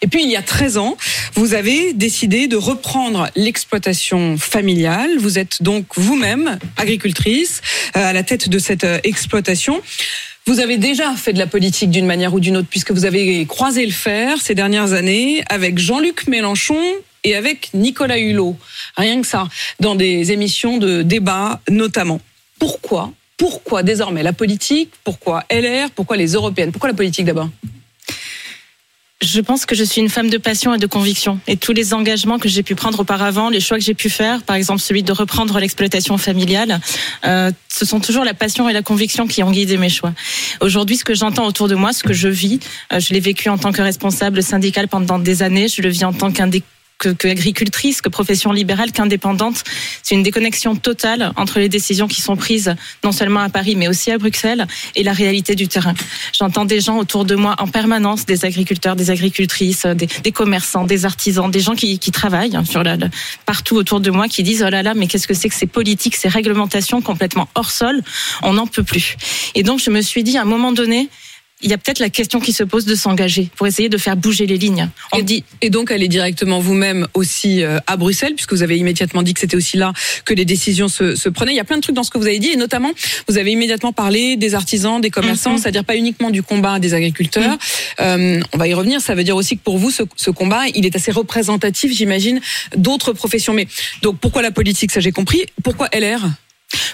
[0.00, 0.96] et puis, il y a 13 ans,
[1.34, 5.18] vous avez décidé de reprendre l'exploitation familiale.
[5.18, 7.62] Vous êtes donc vous-même agricultrice
[7.96, 9.80] euh, à la tête de cette euh, exploitation.
[10.46, 13.44] Vous avez déjà fait de la politique d'une manière ou d'une autre, puisque vous avez
[13.46, 16.80] croisé le fer ces dernières années avec Jean-Luc Mélenchon
[17.24, 18.56] et avec Nicolas Hulot.
[18.96, 19.48] Rien que ça,
[19.80, 22.20] dans des émissions de débat notamment.
[22.58, 23.12] Pourquoi?
[23.36, 24.90] Pourquoi désormais la politique?
[25.04, 26.72] Pourquoi LR Pourquoi les européennes?
[26.72, 27.50] Pourquoi la politique d'abord?
[29.20, 31.40] Je pense que je suis une femme de passion et de conviction.
[31.48, 34.42] Et tous les engagements que j'ai pu prendre auparavant, les choix que j'ai pu faire,
[34.42, 36.80] par exemple celui de reprendre l'exploitation familiale,
[37.26, 40.12] euh, ce sont toujours la passion et la conviction qui ont guidé mes choix.
[40.60, 42.60] Aujourd'hui, ce que j'entends autour de moi, ce que je vis,
[42.92, 46.04] euh, je l'ai vécu en tant que responsable syndical pendant des années, je le vis
[46.04, 46.62] en tant qu'un des
[46.98, 49.62] que, que agricultrice, que profession libérale, qu'indépendante.
[50.02, 53.88] C'est une déconnexion totale entre les décisions qui sont prises non seulement à Paris, mais
[53.88, 55.94] aussi à Bruxelles et la réalité du terrain.
[56.36, 61.04] J'entends des gens autour de moi en permanence, des agriculteurs, des agricultrices, des, commerçants, des
[61.04, 63.08] artisans, des gens qui, qui travaillent hein, sur la, la-
[63.46, 65.66] partout autour de moi, qui disent oh là là, mais qu'est-ce que c'est que ces
[65.66, 68.02] politiques, ces réglementations complètement hors sol?
[68.42, 69.16] On n'en peut plus.
[69.54, 71.08] Et donc je me suis dit à un moment donné.
[71.60, 74.16] Il y a peut-être la question qui se pose de s'engager pour essayer de faire
[74.16, 74.88] bouger les lignes.
[75.12, 78.76] On et, dit et donc aller directement vous-même aussi euh, à Bruxelles, puisque vous avez
[78.78, 79.92] immédiatement dit que c'était aussi là
[80.24, 81.52] que les décisions se, se prenaient.
[81.52, 82.92] Il y a plein de trucs dans ce que vous avez dit, et notamment
[83.28, 85.58] vous avez immédiatement parlé des artisans, des commerçants, Mhm.
[85.58, 87.58] c'est-à-dire pas uniquement du combat des agriculteurs.
[88.00, 89.00] Euh, on va y revenir.
[89.00, 92.40] Ça veut dire aussi que pour vous, ce, ce combat, il est assez représentatif, j'imagine,
[92.76, 93.52] d'autres professions.
[93.52, 93.66] Mais
[94.02, 95.42] donc pourquoi la politique Ça j'ai compris.
[95.64, 96.20] Pourquoi LR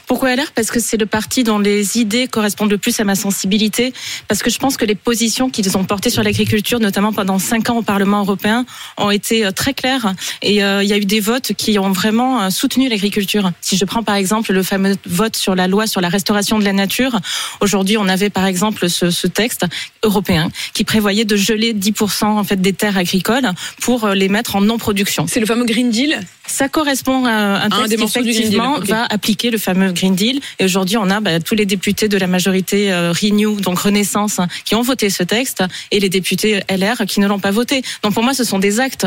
[0.06, 3.14] Pourquoi LR Parce que c'est le parti dont les idées correspondent le plus à ma
[3.14, 3.92] sensibilité.
[4.28, 7.70] Parce que je pense que les positions qu'ils ont portées sur l'agriculture, notamment pendant cinq
[7.70, 8.64] ans au Parlement européen,
[8.96, 10.14] ont été euh, très claires.
[10.42, 13.50] Et euh, il y a eu des votes qui ont vraiment euh, soutenu l'agriculture.
[13.60, 16.64] Si je prends par exemple le fameux vote sur la loi sur la restauration de
[16.64, 17.18] la nature,
[17.60, 19.66] aujourd'hui on avait par exemple ce, ce texte
[20.02, 24.60] européen qui prévoyait de geler 10% en fait des terres agricoles pour les mettre en
[24.60, 25.26] non-production.
[25.26, 26.20] C'est le fameux Green Deal?
[26.46, 30.40] Ça correspond à un un texte qui effectivement va appliquer le fameux Green Deal.
[30.58, 34.38] Et aujourd'hui, on a bah, tous les députés de la majorité euh, Renew, donc Renaissance,
[34.38, 37.82] hein, qui ont voté ce texte, et les députés LR qui ne l'ont pas voté.
[38.02, 39.06] Donc pour moi, ce sont des actes.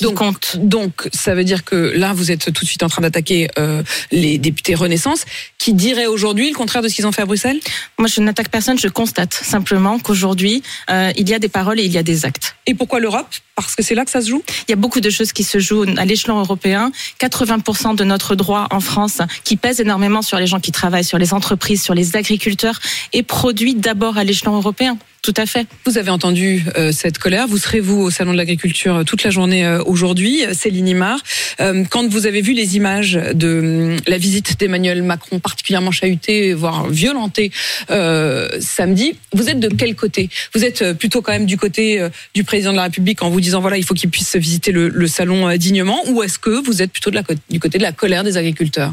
[0.00, 0.18] Donc,
[0.56, 3.82] donc, ça veut dire que là, vous êtes tout de suite en train d'attaquer euh,
[4.10, 5.24] les députés Renaissance,
[5.58, 7.60] qui diraient aujourd'hui le contraire de ce qu'ils ont fait à Bruxelles?
[7.98, 11.84] Moi, je n'attaque personne, je constate simplement qu'aujourd'hui, euh, il y a des paroles et
[11.84, 12.56] il y a des actes.
[12.66, 13.28] Et pourquoi l'Europe?
[13.54, 14.42] Parce que c'est là que ça se joue?
[14.66, 16.90] Il y a beaucoup de choses qui se jouent à l'échelon européen.
[17.20, 21.18] 80% de notre droit en France, qui pèse énormément sur les gens qui travaillent, sur
[21.18, 22.80] les entreprises, sur les agriculteurs,
[23.12, 24.98] est produit d'abord à l'échelon européen.
[25.24, 25.66] Tout à fait.
[25.86, 27.46] Vous avez entendu euh, cette colère.
[27.46, 31.18] Vous serez vous au salon de l'agriculture euh, toute la journée euh, aujourd'hui, Céline Imar.
[31.60, 36.52] Euh, quand vous avez vu les images de hum, la visite d'Emmanuel Macron, particulièrement chahutée,
[36.52, 37.52] voire violentée,
[37.90, 40.28] euh, samedi, vous êtes de quel côté?
[40.54, 43.40] Vous êtes plutôt quand même du côté euh, du président de la République en vous
[43.44, 46.82] disant voilà, il faut qu'il puisse visiter le, salon euh, dignement, ou est-ce que vous
[46.82, 48.92] êtes plutôt de la, du côté de la colère des agriculteurs?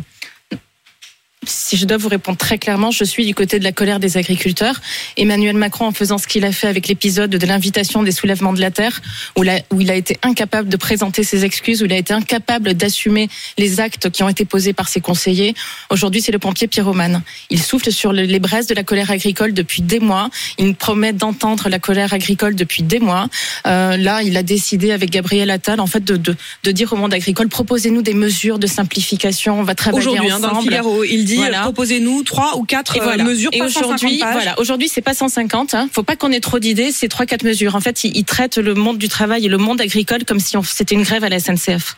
[1.47, 4.15] Si je dois vous répondre très clairement, je suis du côté de la colère des
[4.17, 4.79] agriculteurs.
[5.17, 8.61] Emmanuel Macron, en faisant ce qu'il a fait avec l'épisode de l'invitation des soulèvements de
[8.61, 9.01] la terre,
[9.35, 12.13] où, la- où il a été incapable de présenter ses excuses, où il a été
[12.13, 13.27] incapable d'assumer
[13.57, 15.55] les actes qui ont été posés par ses conseillers.
[15.89, 17.23] Aujourd'hui, c'est le pompier pyromane.
[17.49, 20.29] Il souffle sur le- les braises de la colère agricole depuis des mois.
[20.59, 23.29] Il promet d'entendre la colère agricole depuis des mois.
[23.65, 26.97] Euh, là, il a décidé avec Gabriel Attal, en fait, de, de, de dire au
[26.97, 29.59] monde agricole proposez-nous des mesures de simplification.
[29.59, 30.53] On va travailler Aujourd'hui, hein, ensemble.
[30.53, 31.61] dans le Figaro, il dit Voilà.
[31.61, 33.23] proposez-nous trois ou quatre euh, voilà.
[33.23, 33.51] mesures.
[33.53, 35.73] Et pas 150 aujourd'hui, voilà, aujourd'hui c'est pas 150.
[35.73, 35.89] Hein.
[35.91, 36.91] Faut pas qu'on ait trop d'idées.
[36.91, 37.75] C'est trois quatre mesures.
[37.75, 40.55] En fait, ils, ils traitent le monde du travail et le monde agricole comme si
[40.63, 41.95] c'était une grève à la SNCF.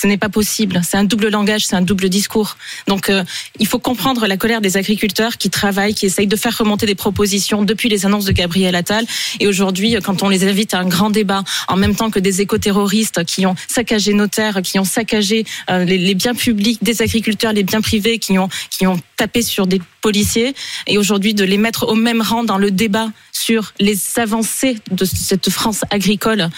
[0.00, 0.80] Ce n'est pas possible.
[0.82, 2.56] C'est un double langage, c'est un double discours.
[2.88, 3.22] Donc, euh,
[3.58, 6.94] il faut comprendre la colère des agriculteurs qui travaillent, qui essayent de faire remonter des
[6.94, 9.04] propositions depuis les annonces de Gabriel Attal.
[9.40, 12.18] Et aujourd'hui, euh, quand on les invite à un grand débat, en même temps que
[12.18, 16.82] des éco-terroristes qui ont saccagé nos terres, qui ont saccagé euh, les, les biens publics
[16.82, 20.54] des agriculteurs, les biens privés, qui ont qui ont tapé sur des policiers,
[20.86, 25.04] et aujourd'hui de les mettre au même rang dans le débat sur les avancées de
[25.04, 26.48] cette France agricole,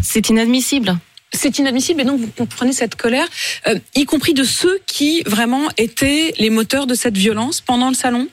[0.00, 0.96] c'est inadmissible.
[1.32, 3.26] C'est inadmissible et donc vous comprenez cette colère,
[3.66, 7.94] euh, y compris de ceux qui vraiment étaient les moteurs de cette violence pendant le
[7.94, 8.28] salon?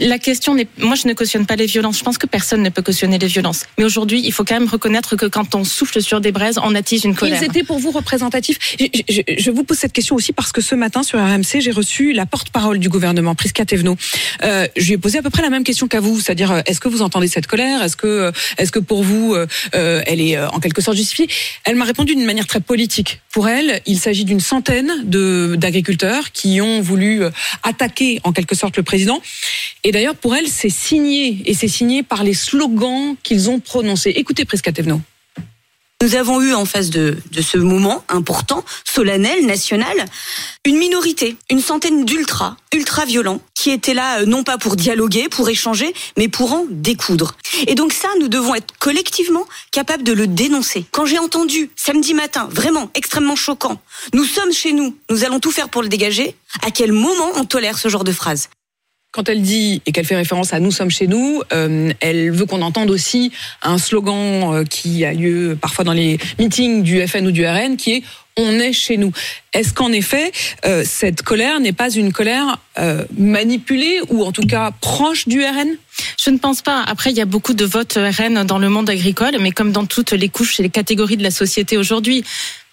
[0.00, 1.98] La question n'est, moi je ne cautionne pas les violences.
[1.98, 3.64] Je pense que personne ne peut cautionner les violences.
[3.78, 6.74] Mais aujourd'hui, il faut quand même reconnaître que quand on souffle sur des braises, on
[6.74, 7.40] attise une colère.
[7.40, 8.58] Ils étaient pour vous représentatifs.
[8.78, 11.70] Je, je- je vous pose cette question aussi parce que ce matin sur RMC, j'ai
[11.70, 13.96] reçu la porte-parole du gouvernement, Prisca Thévenot.
[14.42, 16.60] Euh, je lui ai posé à peu près la même question qu'à vous, c'est-à-dire euh,
[16.66, 17.80] est-ce que vous entendez cette colère?
[17.82, 21.28] Est-ce que, est-ce que pour vous, euh, elle est en quelque sorte justifiée?
[21.64, 23.20] Elle m'a répondu d'une manière très politique.
[23.32, 27.30] Pour elle, il s'agit d'une centaine d'agriculteurs qui ont voulu euh,
[27.62, 29.20] attaquer en quelque sorte le président.
[29.84, 34.10] Et d'ailleurs, pour elle, c'est signé et c'est signé par les slogans qu'ils ont prononcés.
[34.10, 34.68] Écoutez, Prisca.
[36.00, 39.96] Nous avons eu en face de, ce moment important, solennel, national,
[40.64, 45.28] une minorité, une centaine d'ultra, ultra violents, qui étaient là euh, non pas pour dialoguer,
[45.28, 47.34] pour échanger, mais pour en découdre.
[47.66, 50.84] Et donc ça, nous devons être collectivement capables de le dénoncer.
[50.92, 53.80] Quand j'ai entendu samedi matin, vraiment extrêmement choquant,
[54.14, 57.44] nous sommes chez nous, nous allons tout faire pour le dégager, à quel moment on
[57.44, 58.50] tolère ce genre de phrase?
[59.18, 62.46] Quand elle dit et qu'elle fait référence à nous sommes chez nous, euh, elle veut
[62.46, 67.26] qu'on entende aussi un slogan euh, qui a lieu parfois dans les meetings du FN
[67.26, 68.02] ou du RN qui est
[68.38, 69.12] on est chez nous.
[69.52, 70.30] Est-ce qu'en effet,
[70.64, 75.44] euh, cette colère n'est pas une colère euh, manipulé ou en tout cas proche du
[75.44, 75.76] RN
[76.22, 76.82] Je ne pense pas.
[76.82, 79.86] Après, il y a beaucoup de votes RN dans le monde agricole, mais comme dans
[79.86, 82.24] toutes les couches et les catégories de la société aujourd'hui.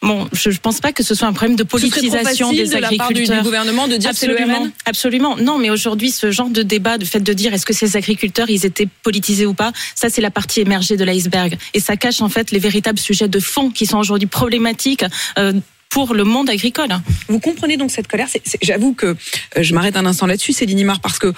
[0.02, 2.76] Bon, je ne pense pas que ce soit un problème de trop politisation facile des
[2.76, 3.38] de la part du- agriculteurs.
[3.40, 4.72] du gouvernement de dire absolument, RN?
[4.86, 5.36] absolument.
[5.38, 8.50] Non, mais aujourd'hui, ce genre de débat, de fait de dire est-ce que ces agriculteurs,
[8.50, 12.22] ils étaient politisés ou pas, ça c'est la partie émergée de l'iceberg, et ça cache
[12.22, 15.06] en fait les véritables sujets de fond qui sont aujourd'hui problématiques.
[15.40, 15.54] euh,
[15.90, 16.90] pour le monde agricole.
[17.30, 18.28] Vous comprenez donc cette colère
[18.62, 19.16] J'avoue que euh,
[19.64, 21.32] je m'arrête un instant là-dessus, Céline Imar, parce que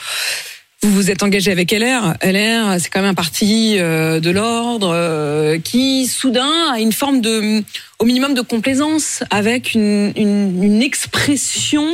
[0.84, 2.16] vous vous êtes engagé avec LR.
[2.22, 7.20] LR, c'est quand même un parti euh, de l'ordre euh, qui, soudain, a une forme
[7.20, 7.64] de,
[8.00, 11.88] au minimum, de complaisance avec une, une, expression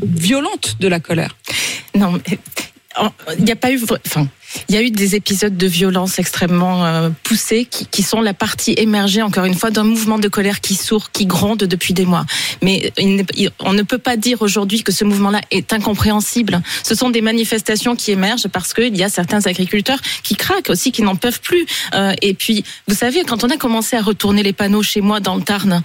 [0.00, 1.36] violente de la colère.
[1.94, 2.38] Non, mais
[3.36, 4.28] il n'y a pas eu, enfin,
[4.68, 8.34] il y a eu des épisodes de violence extrêmement euh, poussés qui, qui sont la
[8.34, 12.06] partie émergée, encore une fois, d'un mouvement de colère qui sourd, qui gronde depuis des
[12.06, 12.24] mois.
[12.62, 16.60] Mais il il- on ne peut pas dire aujourd'hui que ce mouvement-là est incompréhensible.
[16.82, 20.92] Ce sont des manifestations qui émergent parce qu'il y a certains agriculteurs qui craquent aussi,
[20.92, 21.66] qui n'en peuvent plus.
[21.94, 25.20] Euh, et puis, vous savez, quand on a commencé à retourner les panneaux chez moi
[25.20, 25.82] dans le Tarn,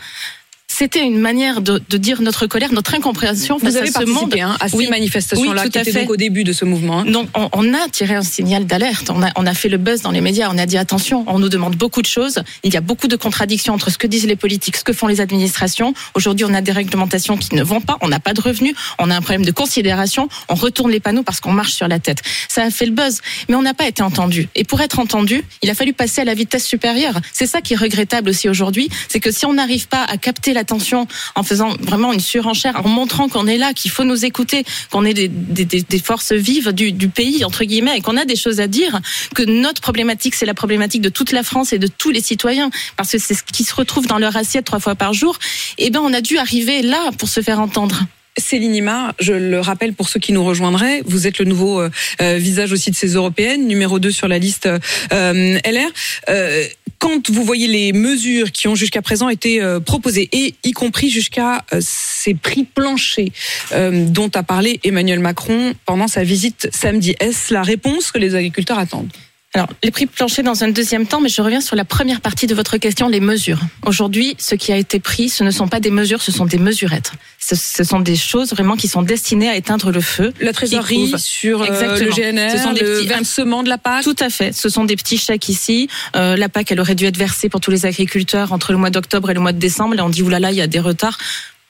[0.82, 4.06] c'était une manière de, de dire notre colère, notre incompréhension face Vous avez à ce
[4.06, 4.34] monde.
[4.42, 4.88] hein, à ces Oui.
[4.90, 7.02] manifestations-là Oui, qui étaient donc au début de ce mouvement.
[7.02, 7.06] hein.
[7.06, 10.02] Donc on, on a tiré un signal d'alerte, on a, on a fait le buzz
[10.02, 12.78] dans les médias, on a dit attention, on nous demande beaucoup de choses, il y
[12.78, 15.94] a beaucoup de contradictions entre ce que disent les politiques, ce que font les administrations.
[16.16, 19.12] Aujourd'hui on a des réglementations qui ne vont pas, on n'a pas de revenus, on
[19.12, 22.24] a un problème de considération, on retourne les panneaux parce qu'on marche sur la tête.
[22.50, 24.50] Ça a fait le buzz, mais on n'a pas été entendu.
[24.56, 27.20] Et pour être entendu, il a fallu passer à la vitesse supérieure.
[27.34, 30.54] C'est ça qui est regrettable aussi aujourd'hui, c'est que si on n'arrive pas à capter
[30.54, 34.64] l'attention en faisant vraiment une surenchère, en montrant qu'on est là, qu'il faut nous écouter,
[34.90, 38.68] qu'on est des, forces vives du, pays, entre guillemets, et qu'on a des choses à
[38.68, 39.00] dire,
[39.36, 42.70] que notre problématique, c'est la problématique de toute la France et de tous les citoyens,
[42.98, 45.38] parce que c'est ce qui se retrouve dans leur assiette trois fois par jour,
[45.78, 48.06] et ben on a dû arriver là pour se faire entendre.
[48.38, 51.90] Céline Imar, je le rappelle pour ceux qui nous rejoindraient, vous êtes le nouveau euh,
[52.22, 55.92] euh, visage aussi de ces européennes, numéro 2 sur la liste euh, LR.
[57.02, 61.10] Quand vous voyez les mesures qui ont jusqu'à présent été euh, proposées, et y compris
[61.10, 63.32] jusqu'à euh, ces prix planchers
[63.74, 68.36] euh, dont a parlé Emmanuel Macron pendant sa visite samedi, est-ce la réponse que les
[68.36, 69.12] agriculteurs attendent?
[69.54, 72.48] Alors, les prix planchers dans un deuxième temps, mais je reviens sur la première partie
[72.48, 73.60] de votre question, les mesures.
[73.86, 76.58] Aujourd'hui, ce qui a été pris, ce ne sont pas des mesures, ce sont des
[76.58, 77.12] mesurettes.
[77.38, 80.32] Ce, ce sont des choses vraiment qui sont destinées à éteindre le feu.
[80.40, 84.06] La trésorerie sur euh, le GNR, Ce sont des le petits versement de la PAC
[84.06, 84.54] Tout à fait.
[84.54, 85.90] Ce sont des petits chèques ici.
[86.16, 88.90] Euh, la PAC, elle aurait dû être versée pour tous les agriculteurs entre le mois
[88.90, 89.96] d'octobre et le mois de décembre.
[89.96, 91.18] Là, on dit, oulala, il y a des retards.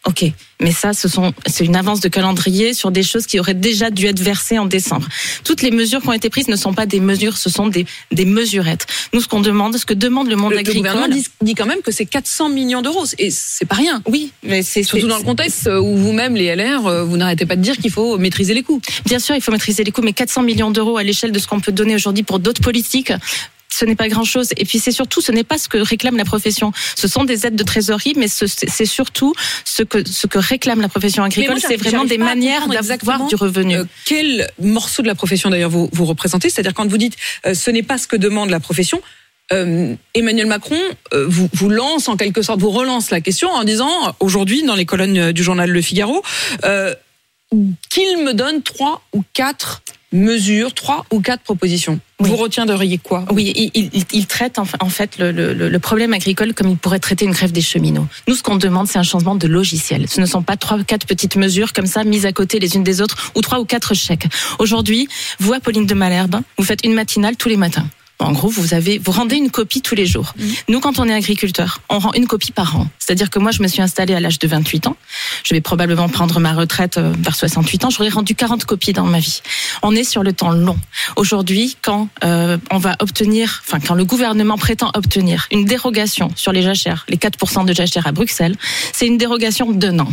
[0.08, 0.26] Ok,
[0.60, 3.92] mais ça, ce sont, c'est une avance de calendrier sur des choses qui auraient déjà
[3.92, 5.08] dû être versées en décembre.
[5.44, 7.86] Toutes les mesures qui ont été prises ne sont pas des mesures, ce sont des,
[8.12, 8.88] des mesurettes.
[9.14, 10.82] Nous, ce qu'on demande, ce que demande le monde le, le agricole.
[10.82, 14.02] gouvernement dit, dit quand même que c'est 400 millions d'euros, et c'est pas rien.
[14.08, 17.56] Oui, mais c'est surtout dans le contexte où vous-même les LR, euh, vous n'arrêtez pas
[17.56, 18.82] de dire qu'il faut maîtriser les coûts.
[19.06, 21.46] Bien sûr, il faut maîtriser les coûts, mais 400 millions d'euros à l'échelle de ce
[21.46, 23.14] qu'on peut donner aujourd'hui pour d'autres politiques.
[23.74, 24.50] Ce n'est pas grand-chose.
[24.58, 26.72] Et puis c'est surtout, ce n'est pas ce que réclame la profession.
[26.96, 29.34] Ce sont des aides de trésorerie, mais ce- c'est surtout
[29.66, 31.56] ce que ce que réclame la profession agricole.
[31.70, 33.76] C'est vraiment des manières d'avoir du revenu.
[33.78, 37.54] euh, quel morceau de la profession d'ailleurs vous, vous représentez C'est-à-dire quand vous dites euh,
[37.54, 39.02] ce n'est pas ce que demande la profession.
[39.54, 40.80] euh, Emmanuel Macron
[41.14, 44.76] euh, vous, vous lance en quelque sorte, vous relance la question en disant aujourd'hui dans
[44.76, 46.24] les colonnes du journal Le Figaro
[46.66, 46.94] euh,
[47.90, 49.82] qu'il me donne trois ou quatre
[50.12, 52.00] mesures, trois ou quatre propositions.
[52.20, 53.26] Vous retiendriez quoi?
[53.32, 56.78] Oui, il, il- il traite en, en fait le, le- le problème agricole comme il
[56.78, 58.08] pourrait traiter une grève des cheminots.
[58.28, 60.08] Nous, ce qu'on demande, c'est un changement de logiciel.
[60.08, 62.76] Ce ne sont pas trois ou quatre petites mesures comme ça mises à côté les
[62.76, 64.28] unes des autres ou trois ou quatre chèques.
[64.60, 65.08] Aujourd'hui,
[65.40, 67.88] vous, Apolline de Malherbe, vous faites une matinale tous les matins.
[68.22, 70.34] En gros, vous avez, vous rendez une copie tous les jours.
[70.70, 72.88] Nous, quand on est agriculteur, on rend une copie par an.
[73.00, 74.96] C'est-à-dire que moi, je me suis installée à l'âge de 28 ans.
[75.44, 77.90] Je vais probablement prendre ma retraite euh, vers 68 ans.
[77.90, 79.42] J'aurais rendu 40 copies dans ma vie.
[79.82, 80.78] On est sur le temps long.
[81.16, 86.52] Aujourd'hui, quand euh, on va obtenir, enfin, quand le gouvernement prétend obtenir une dérogation sur
[86.52, 88.56] les jachères, les 4% de jachères à Bruxelles,
[88.94, 90.08] c'est une dérogation d'un an.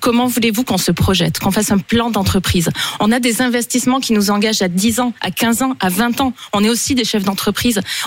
[0.00, 2.68] Comment voulez-vous qu'on se projette, qu'on fasse un plan d'entreprise?
[3.00, 6.20] On a des investissements qui nous engagent à 10 ans, à 15 ans, à 20
[6.20, 6.34] ans.
[6.52, 7.53] On est aussi des chefs d'entreprise.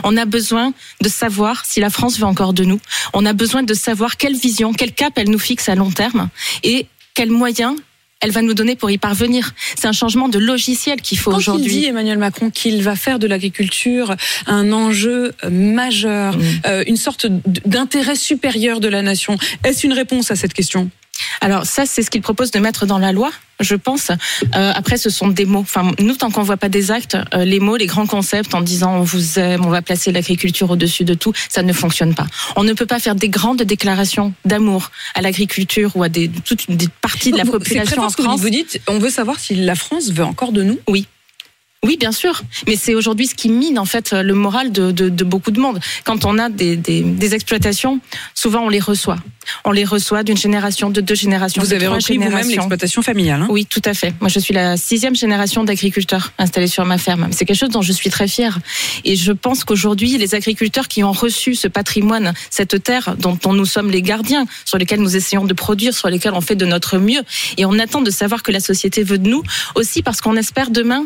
[0.04, 2.80] On a besoin de savoir si la France veut encore de nous.
[3.14, 6.30] On a besoin de savoir quelle vision, quel cap elle nous fixe à long terme
[6.64, 7.76] et quels moyens
[8.20, 9.54] elle va nous donner pour y parvenir.
[9.76, 11.72] C'est un changement de logiciel qu'il faut Quand il aujourd'hui.
[11.72, 14.16] dit Emmanuel Macron qu'il va faire de l'agriculture
[14.48, 16.42] un enjeu euh, majeur, Mm.
[16.66, 17.28] euh, une sorte
[17.66, 20.90] d'intérêt supérieur de la nation, est-ce une réponse à cette question?
[21.42, 24.10] Alors ça, c'est ce qu'il propose de mettre dans la loi, je pense.
[24.10, 25.60] Euh, après, ce sont des mots.
[25.60, 28.62] Enfin, nous, tant qu'on voit pas des actes, euh, les mots, les grands concepts, en
[28.62, 32.28] disant on vous aime, on va placer l'agriculture au-dessus de tout, ça ne fonctionne pas.
[32.56, 36.68] On ne peut pas faire des grandes déclarations d'amour à l'agriculture ou à des, toute
[36.68, 38.82] une des parties de la population très en ce que vous dites.
[38.88, 40.80] On veut savoir si la France veut encore de nous.
[40.88, 41.08] Oui.
[41.86, 42.42] Oui, bien sûr.
[42.68, 45.60] Mais c'est aujourd'hui ce qui mine en fait le moral de, de, de beaucoup de
[45.60, 45.80] monde.
[46.04, 48.00] Quand on a des, des, des exploitations,
[48.34, 49.18] souvent on les reçoit.
[49.64, 51.62] On les reçoit d'une génération, de deux générations.
[51.62, 53.44] Vous de avez trois repris vous-même l'exploitation familiale.
[53.44, 53.48] hein?
[53.50, 54.14] Oui, tout à fait.
[54.20, 57.30] Moi, je suis la sixième génération d'agriculteurs installés sur ma ferme.
[57.32, 58.60] C'est quelque chose dont je suis très fière.
[59.06, 63.54] Et je pense qu'aujourd'hui, les agriculteurs qui ont reçu ce patrimoine, cette terre dont, dont
[63.54, 66.66] nous sommes les gardiens, sur lesquels nous essayons de produire, sur lesquels on fait de
[66.66, 67.22] notre mieux,
[67.56, 69.44] et on attend de savoir que la société veut de nous,
[69.76, 71.06] aussi parce qu'on espère demain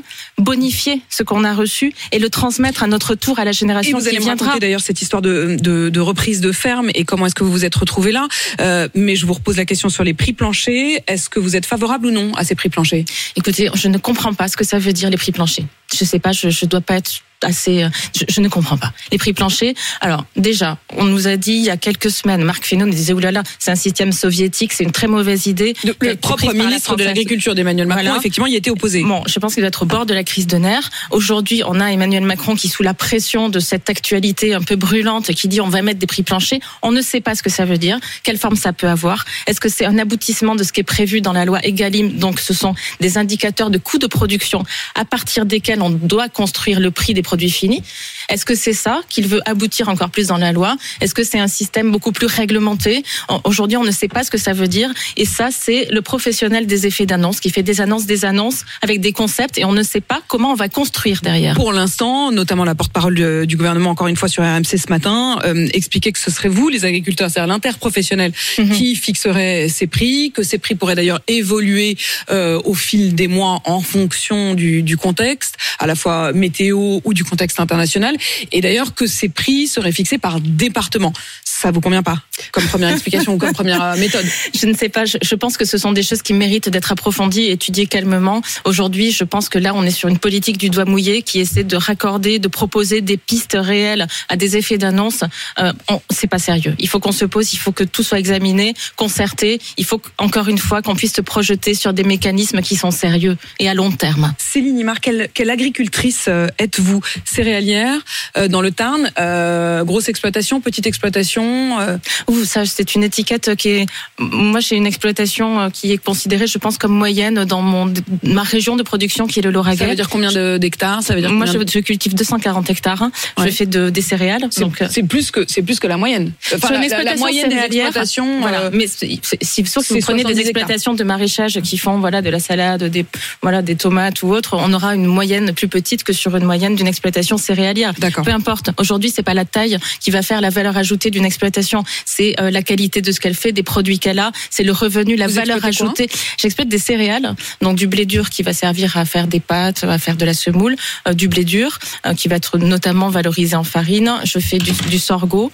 [0.62, 3.98] bonifier ce qu'on a reçu et le transmettre à notre tour à la Et génération
[3.98, 4.46] vous qui allez me viendra.
[4.46, 7.52] raconter d'ailleurs cette histoire de, de, de reprise de ferme et comment est-ce que vous
[7.52, 8.28] vous êtes retrouvé là.
[8.60, 11.00] Euh, mais je vous repose la question sur les prix planchers.
[11.08, 13.06] Est-ce que vous êtes favorable ou non à ces prix planchers?
[13.36, 15.66] Écoutez, je ne comprends pas ce que ça veut dire les prix planchers.
[15.98, 17.12] Je sais pas, je, je dois pas être
[17.44, 17.84] assez.
[17.84, 19.74] euh, Je, je ne comprends pas les prix planchers.
[20.02, 23.14] Alors déjà, on nous a dit il y a quelques semaines, Marc Fesneau nous disait
[23.14, 25.74] oulala, c'est un système soviétique, c'est une très mauvaise idée.
[25.84, 28.18] Le, le propre ministre de l'Agriculture d'Emmanuel Macron, Voilà.
[28.18, 29.04] effectivement, y était opposé.
[29.04, 30.90] Bon, je pense qu'il doit être au bord de la crise de nerfs.
[31.12, 35.32] Aujourd'hui, on a Emmanuel Macron qui, sous la pression de cette actualité un peu brûlante,
[35.34, 36.60] qui dit on va mettre des prix planchers.
[36.82, 39.26] On ne sait pas ce que ça veut dire, quelle forme ça peut avoir.
[39.48, 42.14] Est-ce que c'est un aboutissement de ce qui est prévu dans la loi Egalim?
[42.18, 44.64] Donc, ce sont des indicateurs de coûts de production
[44.96, 47.82] à partir desquels on doit construire le prix des produits finis.
[48.28, 50.76] Est-ce que c'est ça qu'il veut aboutir encore plus dans la loi?
[51.00, 53.04] Est-ce que c'est un système beaucoup plus réglementé?
[53.30, 54.90] En- Aujourd'hui, on ne sait pas ce que ça veut dire.
[55.16, 59.00] Et ça, c'est le professionnel des effets d'annonce qui fait des annonces, des annonces avec
[59.00, 61.56] des concepts et on ne sait pas comment on va construire derrière.
[61.56, 65.68] Pour l'instant, notamment la porte-parole du gouvernement, encore une fois sur RMC ce matin, euh,
[65.74, 68.34] expliquait que ce serait vous, les agriculteurs, c'est-à-dire l'interprofessionnel,
[68.76, 71.96] qui fixerait ces prix, que ces prix pourraient d'ailleurs évoluer
[72.30, 77.14] euh, au fil des mois en fonction du, du contexte, à la fois météo ou
[77.14, 78.16] du contexte international,
[78.52, 81.14] et d'ailleurs que ces prix seraient fixés par département.
[81.44, 84.26] Ça vous convient pas comme première explication ou comme première euh, méthode?
[84.54, 85.06] Je ne sais pas.
[85.06, 88.42] Je, je pense que ce sont des choses qui méritent d'être approfondies et étudiées calmement.
[88.66, 91.64] Aujourd'hui, je pense que là, on est sur une politique du doigt mouillé qui essaie
[91.64, 95.24] de raccorder, de proposer des pistes réelles à des effets d'annonce.
[95.60, 95.72] Euh,
[96.10, 96.76] c'est pas sérieux.
[96.80, 97.54] Il faut qu'on se pose.
[97.54, 99.60] Il faut que tout soit examiné, concerté.
[99.78, 103.38] Il faut encore une fois qu'on puisse se projeter sur des mécanismes qui sont sérieux
[103.60, 104.34] et à long terme.
[104.38, 107.02] Céline Imar, quelle, quelle agricultrice euh, êtes-vous?
[107.26, 107.96] Céréalière
[108.38, 111.98] euh, dans le Tarn, euh, grosse exploitation, petite exploitation euh,
[112.30, 113.86] Ouh, ça, c'est une étiquette qui est.
[114.20, 117.92] Moi, j'ai une exploitation qui est considérée, je pense, comme moyenne dans mon
[118.24, 119.78] ma région de production, qui est le Lauragais.
[119.84, 121.02] Ça veut dire combien d'hectares?
[121.04, 123.10] Ça veut dire Moi, je, je cultive 240 hectares.
[123.38, 123.52] Je Ouais.
[123.52, 124.42] fais de, des céréales.
[124.52, 126.32] C'est- Donc, c'est plus que c'est plus que la moyenne.
[126.54, 128.40] Enfin, sur une la- la, moyenne des exploitations.
[128.42, 128.70] voilà.
[128.72, 129.20] mais si,
[129.66, 132.40] sauf si c'est vous prenez 70 des exploitations de maraîchage qui font voilà de la
[132.40, 133.06] salade, des
[133.42, 136.76] voilà des tomates ou autre, on aura une moyenne plus petite que sur une moyenne
[136.76, 137.94] d'une exploitation céréalière.
[137.98, 138.24] D'accord.
[138.24, 138.70] Peu importe.
[138.78, 142.52] Aujourd'hui, c'est pas la taille qui va faire la valeur ajoutée d'une exploitation, c'est euh,
[142.52, 145.36] la qualité de ce qu'elle fait, des produits qu'elle a, c'est le revenu, la Vous
[145.42, 146.08] valeur ajoutée.
[146.38, 149.98] J'exploite des céréales, donc du blé dur qui va servir à faire des pâtes, à
[149.98, 150.76] faire de la semoule,
[151.08, 154.12] euh, du blé dur euh, qui va être notamment valorisé en farine.
[154.24, 155.52] Je fais du, du sorgho,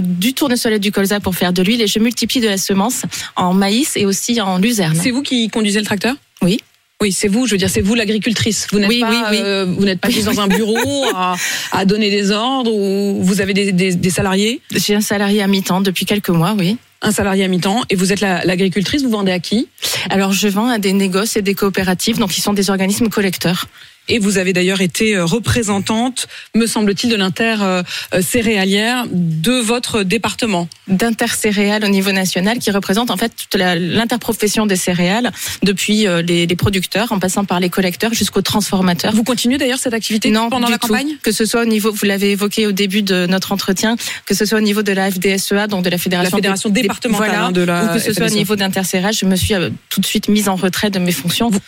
[0.00, 3.02] du tournesol et du colza pour faire de l'huile et je multiplie de la semence
[3.36, 4.98] en maïs et aussi en luzerne.
[5.02, 6.14] C'est vous qui conduisez le tracteur?
[6.42, 6.60] Oui.
[7.02, 7.46] Oui, c'est vous.
[7.46, 8.66] Je veux dire, c'est vous l'agricultrice.
[8.72, 9.38] Vous n'êtes Oui, pas, oui, oui.
[9.42, 10.76] euh, vous n'êtes pas juste dans un bureau
[11.14, 11.34] à,
[11.72, 14.60] à donner des ordres ou vous avez des, des, des salariés?
[14.74, 16.76] J'ai un salarié à mi-temps depuis quelques mois, oui.
[17.00, 19.02] Un salarié à mi-temps et vous êtes la- l'agricultrice.
[19.02, 19.68] Vous vendez à qui?
[20.10, 23.66] Alors je vends à des négoces et des coopératives, donc ils sont des organismes collecteurs.
[24.10, 30.68] Et vous avez d'ailleurs été euh, représentante, me semble-t-il, de l'inter-céréalière de votre département.
[30.88, 35.30] D'intercéréales au niveau national qui représente en fait toute l'interprofession des céréales
[35.62, 39.12] depuis euh, les, les producteurs en passant par les collecteurs jusqu'aux transformateurs.
[39.14, 40.88] Vous continuez d'ailleurs cette activité non, pendant la tout.
[40.88, 41.16] campagne?
[41.22, 43.96] Que ce soit au niveau, vous l'avez évoqué au début de notre entretien,
[44.26, 46.74] que ce soit au niveau de la FDSEA, donc de la Fédération, La fédération des-
[46.74, 48.36] des- départementale, voilà, hein, de la ou que ce soit au FDSEA.
[48.38, 51.48] niveau d'Intercéréales, je me suis euh, tout de suite mise en retrait de mes fonctions.
[51.50, 51.60] Vous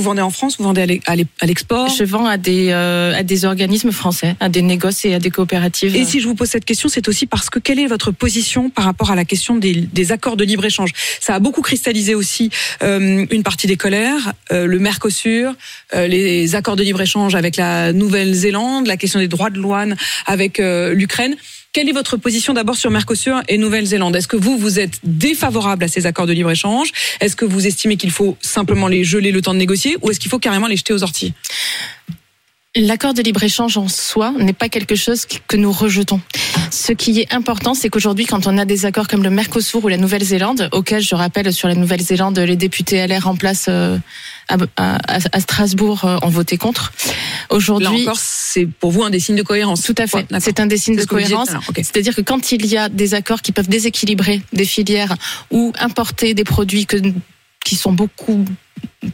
[0.00, 1.88] vendez en France, vous vendez à l'e- à l'e- à l'export?
[1.88, 5.30] Je vends à des, euh, à des organismes français, à des négoces et à des
[5.30, 5.94] coopératives.
[5.94, 8.68] Et si je vous pose cette question, c'est aussi parce que quelle est votre position
[8.68, 10.90] par rapport à la question des, des accords de libre-échange?
[11.20, 12.50] Ça a beaucoup cristallisé aussi
[12.82, 15.54] euh, une partie des colères, euh, le Mercosur,
[15.94, 20.58] euh, les accords de libre-échange avec la Nouvelle-Zélande, la question des droits de douane avec
[20.60, 21.36] euh, l'Ukraine.
[21.72, 24.16] Quelle est votre position d'abord sur Mercosur et Nouvelle-Zélande?
[24.16, 26.90] Est-ce que vous, vous êtes défavorable à ces accords de libre-échange?
[27.20, 30.18] Est-ce que vous estimez qu'il faut simplement les geler le temps de négocier ou est-ce
[30.18, 31.34] qu'il faut carrément les jeter aux orties?
[32.78, 36.20] L'accord de libre-échange en soi n'est pas quelque chose que nous rejetons.
[36.70, 39.88] Ce qui est important, c'est qu'aujourd'hui, quand on a des accords comme le Mercosur ou
[39.88, 43.96] la Nouvelle-Zélande, auquel je rappelle sur la Nouvelle-Zélande, les députés LR en place euh,
[44.48, 44.98] à, à-
[45.32, 46.92] à Strasbourg euh, ont voté contre.
[47.48, 49.82] Aujourd'hui, Là encore, c'est pour vous un des signes de cohérence.
[49.82, 50.26] Tout à fait.
[50.40, 51.48] c'est un des signes de ce cohérence.
[51.76, 55.16] C'est-à-dire que quand il y a des accords qui peuvent déséquilibrer des filières
[55.50, 56.98] ou importer des produits que,
[57.64, 58.44] qui sont beaucoup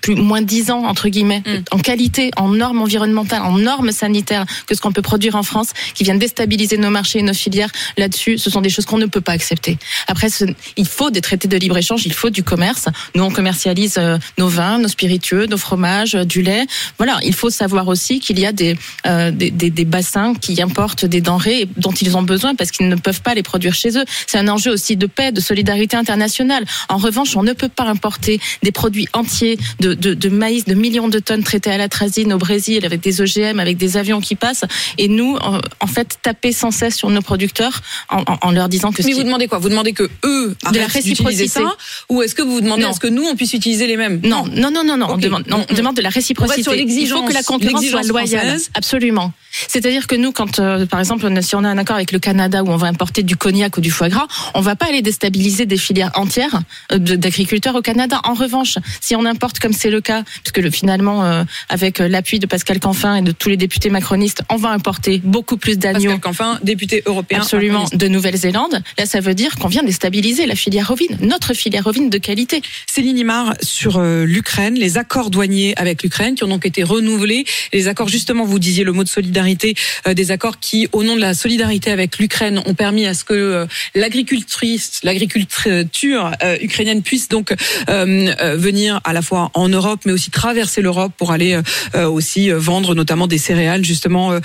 [0.00, 1.64] plus moins dix ans entre guillemets Mm.
[1.72, 5.70] en qualité, en normes environnementales, en normes sanitaires que ce qu'on peut produire en France,
[5.94, 9.06] qui viennent déstabiliser nos marchés et nos filières là-dessus, ce sont des choses qu'on ne
[9.06, 9.78] peut pas accepter.
[10.08, 10.44] Après, ce-
[10.76, 12.86] il faut des traités de libre échange, il faut du commerce.
[13.14, 16.64] Nous, on commercialise euh, nos vins, nos spiritueux, nos fromages, euh, du lait.
[16.98, 18.76] Voilà, il faut savoir aussi qu'il y a des,
[19.06, 22.88] euh, des, des, des bassins qui importent des denrées dont ils ont besoin parce qu'ils
[22.88, 24.04] ne peuvent pas les produire chez eux.
[24.26, 26.64] C'est un enjeu aussi de paix, de solidarité internationale.
[26.88, 30.74] En revanche, on ne peut pas importer des produits entiers de, de, de maïs, de
[30.74, 34.20] millions de tonnes traitées à la trazine au Brésil avec des OGM, avec des avions
[34.20, 34.64] qui passent.
[34.98, 38.68] Et nous, en, en fait, taper sans cesse sur nos producteurs en, en, en leur
[38.68, 39.58] disant que Mais vous demandez quoi?
[39.58, 41.48] Vous demandez que eux De la réciprocité.
[41.48, 41.76] ça
[42.08, 42.90] Ou est-ce que vous vous demandez Non.
[42.90, 44.20] à ce que nous, on puisse utiliser les mêmes?
[44.24, 45.06] Non, non, non, non, non.
[45.10, 46.62] On demande, on demande de la réciprocité.
[46.62, 48.46] sur Il faut que la concurrence soit loyale.
[48.46, 48.70] française.
[48.74, 49.32] Absolument.
[49.68, 52.62] C'est-à-dire que nous, quand, euh, par exemple, si on a un accord avec le Canada
[52.64, 55.66] où on va importer du cognac ou du foie gras, on va pas aller déstabiliser
[55.66, 56.62] des filières entières
[56.92, 58.20] euh, d'agriculteurs au Canada.
[58.24, 62.08] En revanche, si on importe comme c'est le cas, puisque le, finalement, euh, avec euh,
[62.08, 65.78] l'appui de Pascal Canfin et de tous les députés macronistes, on va importer beaucoup plus
[65.78, 66.10] d'agneaux.
[66.10, 67.38] Pascal Canfin, député européen.
[67.38, 67.96] Absolument, macroniste.
[67.96, 68.82] de Nouvelle-Zélande.
[68.98, 72.60] Là, ça veut dire qu'on vient déstabiliser la filière ovine, notre filière ovine de qualité.
[72.86, 77.44] Céline Imar sur euh, l'Ukraine, les accords douaniers avec l'Ukraine qui ont donc été renouvelés,
[77.72, 79.74] les accords justement, vous disiez le mot de solidarité,
[80.06, 83.24] euh, des accords qui, au nom de la solidarité avec l'Ukraine, ont permis à ce
[83.24, 87.54] que euh, l'agricultrice, l'agriculture euh, ukrainienne puisse donc
[87.88, 91.62] venir à la fois en Europe, mais aussi traverser l'Europe pour aller euh,
[91.94, 94.38] euh, aussi euh, vendre notamment des céréales justement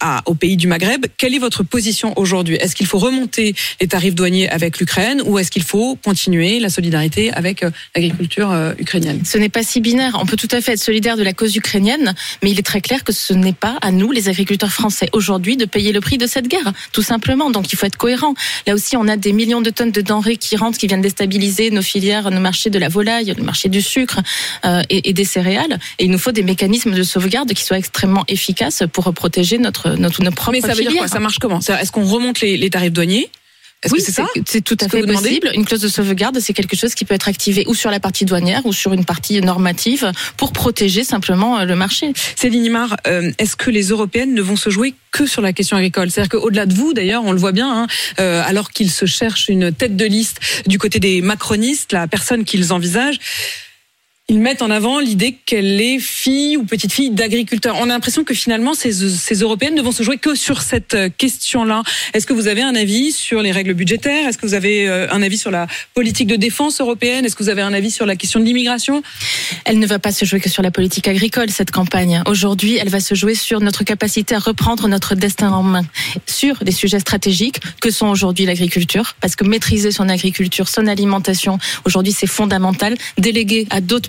[0.00, 1.06] à, au pays du Maghreb.
[1.16, 2.56] Quelle est votre position aujourd'hui?
[2.56, 6.70] Est-ce qu'il faut remonter les tarifs douaniers avec l'Ukraine ou est-ce qu'il faut continuer la
[6.70, 7.64] solidarité avec
[7.94, 9.22] l'agriculture ukrainienne?
[9.24, 10.16] Ce n'est pas si binaire.
[10.20, 12.80] On peut tout à fait être solidaire de la cause ukrainienne, mais il est très
[12.80, 16.18] clair que ce n'est pas à nous, les agriculteurs français, aujourd'hui, de payer le prix
[16.18, 17.50] de cette guerre, tout simplement.
[17.50, 18.34] Donc il faut être cohérent.
[18.66, 21.70] Là aussi, on a des millions de tonnes de denrées qui rentrent, qui viennent déstabiliser
[21.70, 24.15] nos filières, nos marchés de la volaille, le marché du sucre
[24.64, 25.78] euh, et, et des céréales.
[25.98, 29.90] Et il nous faut des mécanismes de sauvegarde qui soient extrêmement efficaces pour protéger notre,
[29.90, 31.08] notre, nos propres Mais ça veut dire quoi?
[31.08, 31.60] Ça marche comment?
[31.60, 33.30] Est-ce qu'on remonte les, les tarifs douaniers?
[33.82, 34.26] Est-ce oui, que c'est ça?
[34.46, 35.50] C'est tout à fait possible.
[35.54, 38.24] Une clause de sauvegarde, c'est quelque chose qui peut être activé ou sur la partie
[38.24, 42.12] douanière ou sur une partie normative pour protéger simplement euh, le marché.
[42.36, 45.76] Céline Imar, euh, est-ce que les Européennes ne vont se jouer que sur la question
[45.76, 46.10] agricole?
[46.10, 47.86] C'est-à-dire qu'au-delà de vous, d'ailleurs, on le voit bien, hein,
[48.18, 52.44] euh, alors qu'ils se cherchent une tête de liste du côté des macronistes, la personne
[52.44, 53.18] qu'ils envisagent,
[54.28, 57.76] ils mettent en avant l'idée qu'elle est fille ou petite fille d'agriculteur.
[57.78, 58.90] On a l'impression que finalement, ces,
[59.40, 61.84] Européennes ne vont se jouer que sur cette euh, question-là.
[62.12, 64.26] Est-ce que vous avez un avis sur les règles budgétaires?
[64.26, 67.24] Est-ce que vous avez euh, un avis sur la politique de défense européenne?
[67.24, 69.00] Est-ce que vous avez un avis sur la question de l'immigration?
[69.64, 72.24] Elle ne va pas se jouer que sur la politique agricole, cette campagne.
[72.26, 75.84] Aujourd'hui, elle va se jouer sur notre capacité à reprendre notre destin en main,
[76.26, 81.60] sur des sujets stratégiques que sont aujourd'hui l'agriculture, parce que maîtriser son agriculture, son alimentation,
[81.84, 82.96] aujourd'hui c'est fondamental.
[83.18, 84.08] Déléguer à d'autres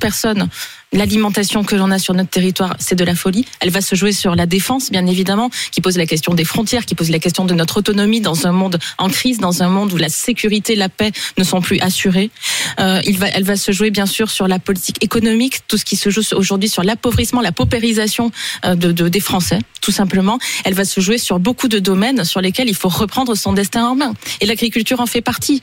[0.93, 3.45] l'alimentation que l'on a sur notre territoire, c'est de la folie.
[3.59, 6.85] Elle va se jouer sur la défense, bien évidemment, qui pose la question des frontières,
[6.85, 9.91] qui pose la question de notre autonomie dans un monde en crise, dans un monde
[9.93, 12.31] où la sécurité, la paix ne sont plus assurées.
[12.79, 13.01] Euh,
[13.33, 16.21] elle va se jouer, bien sûr, sur la politique économique, tout ce qui se joue
[16.35, 18.31] aujourd'hui sur l'appauvrissement, la paupérisation
[18.65, 20.39] euh, de, de- des Français, tout simplement.
[20.63, 23.85] Elle va se jouer sur beaucoup de domaines sur lesquels il faut reprendre son destin
[23.87, 24.13] en main.
[24.41, 25.61] Et l'agriculture en fait partie.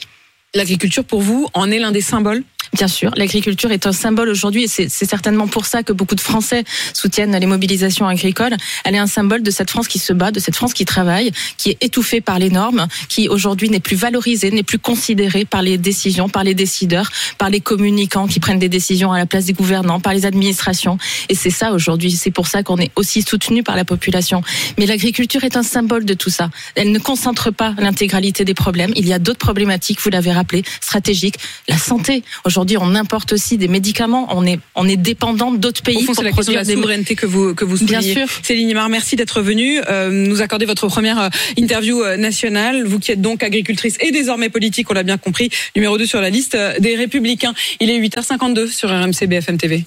[0.54, 2.44] L'agriculture, pour vous, en est l'un des symboles?
[2.74, 6.20] Bien sûr, l'agriculture est un symbole aujourd'hui et c'est certainement pour ça que beaucoup de
[6.20, 8.56] Français soutiennent les mobilisations agricoles.
[8.84, 11.30] Elle est un symbole de cette France qui se bat, de cette France qui travaille,
[11.56, 15.62] qui est étouffée par les normes, qui aujourd'hui n'est plus valorisée, n'est plus considérée par
[15.62, 19.44] les décisions, par les décideurs, par les communicants qui prennent des décisions à la place
[19.44, 20.98] des gouvernants, par les administrations.
[21.28, 24.42] Et c'est ça aujourd'hui, c'est pour ça qu'on est aussi soutenu par la population.
[24.78, 26.50] Mais l'agriculture est un symbole de tout ça.
[26.74, 28.92] Elle ne concentre pas l'intégralité des problèmes.
[28.96, 31.36] Il y a d'autres problématiques, vous l'avez rappelé, stratégiques.
[31.68, 32.24] La santé.
[32.44, 34.26] Aujourd'hui, on importe aussi des médicaments.
[34.30, 36.64] On est, on est dépendant d'autres pays Au fond, pour c'est la question de la
[36.64, 38.26] des souveraineté que vous que vous Bien soulignez.
[38.26, 38.40] sûr.
[38.42, 42.84] Céline Imar, merci d'être venue euh, nous accorder votre première euh, interview euh, nationale.
[42.84, 46.20] Vous qui êtes donc agricultrice et désormais politique, on l'a bien compris, numéro 2 sur
[46.20, 47.54] la liste des Républicains.
[47.80, 49.84] Il est 8h52 sur RMC BFM TV.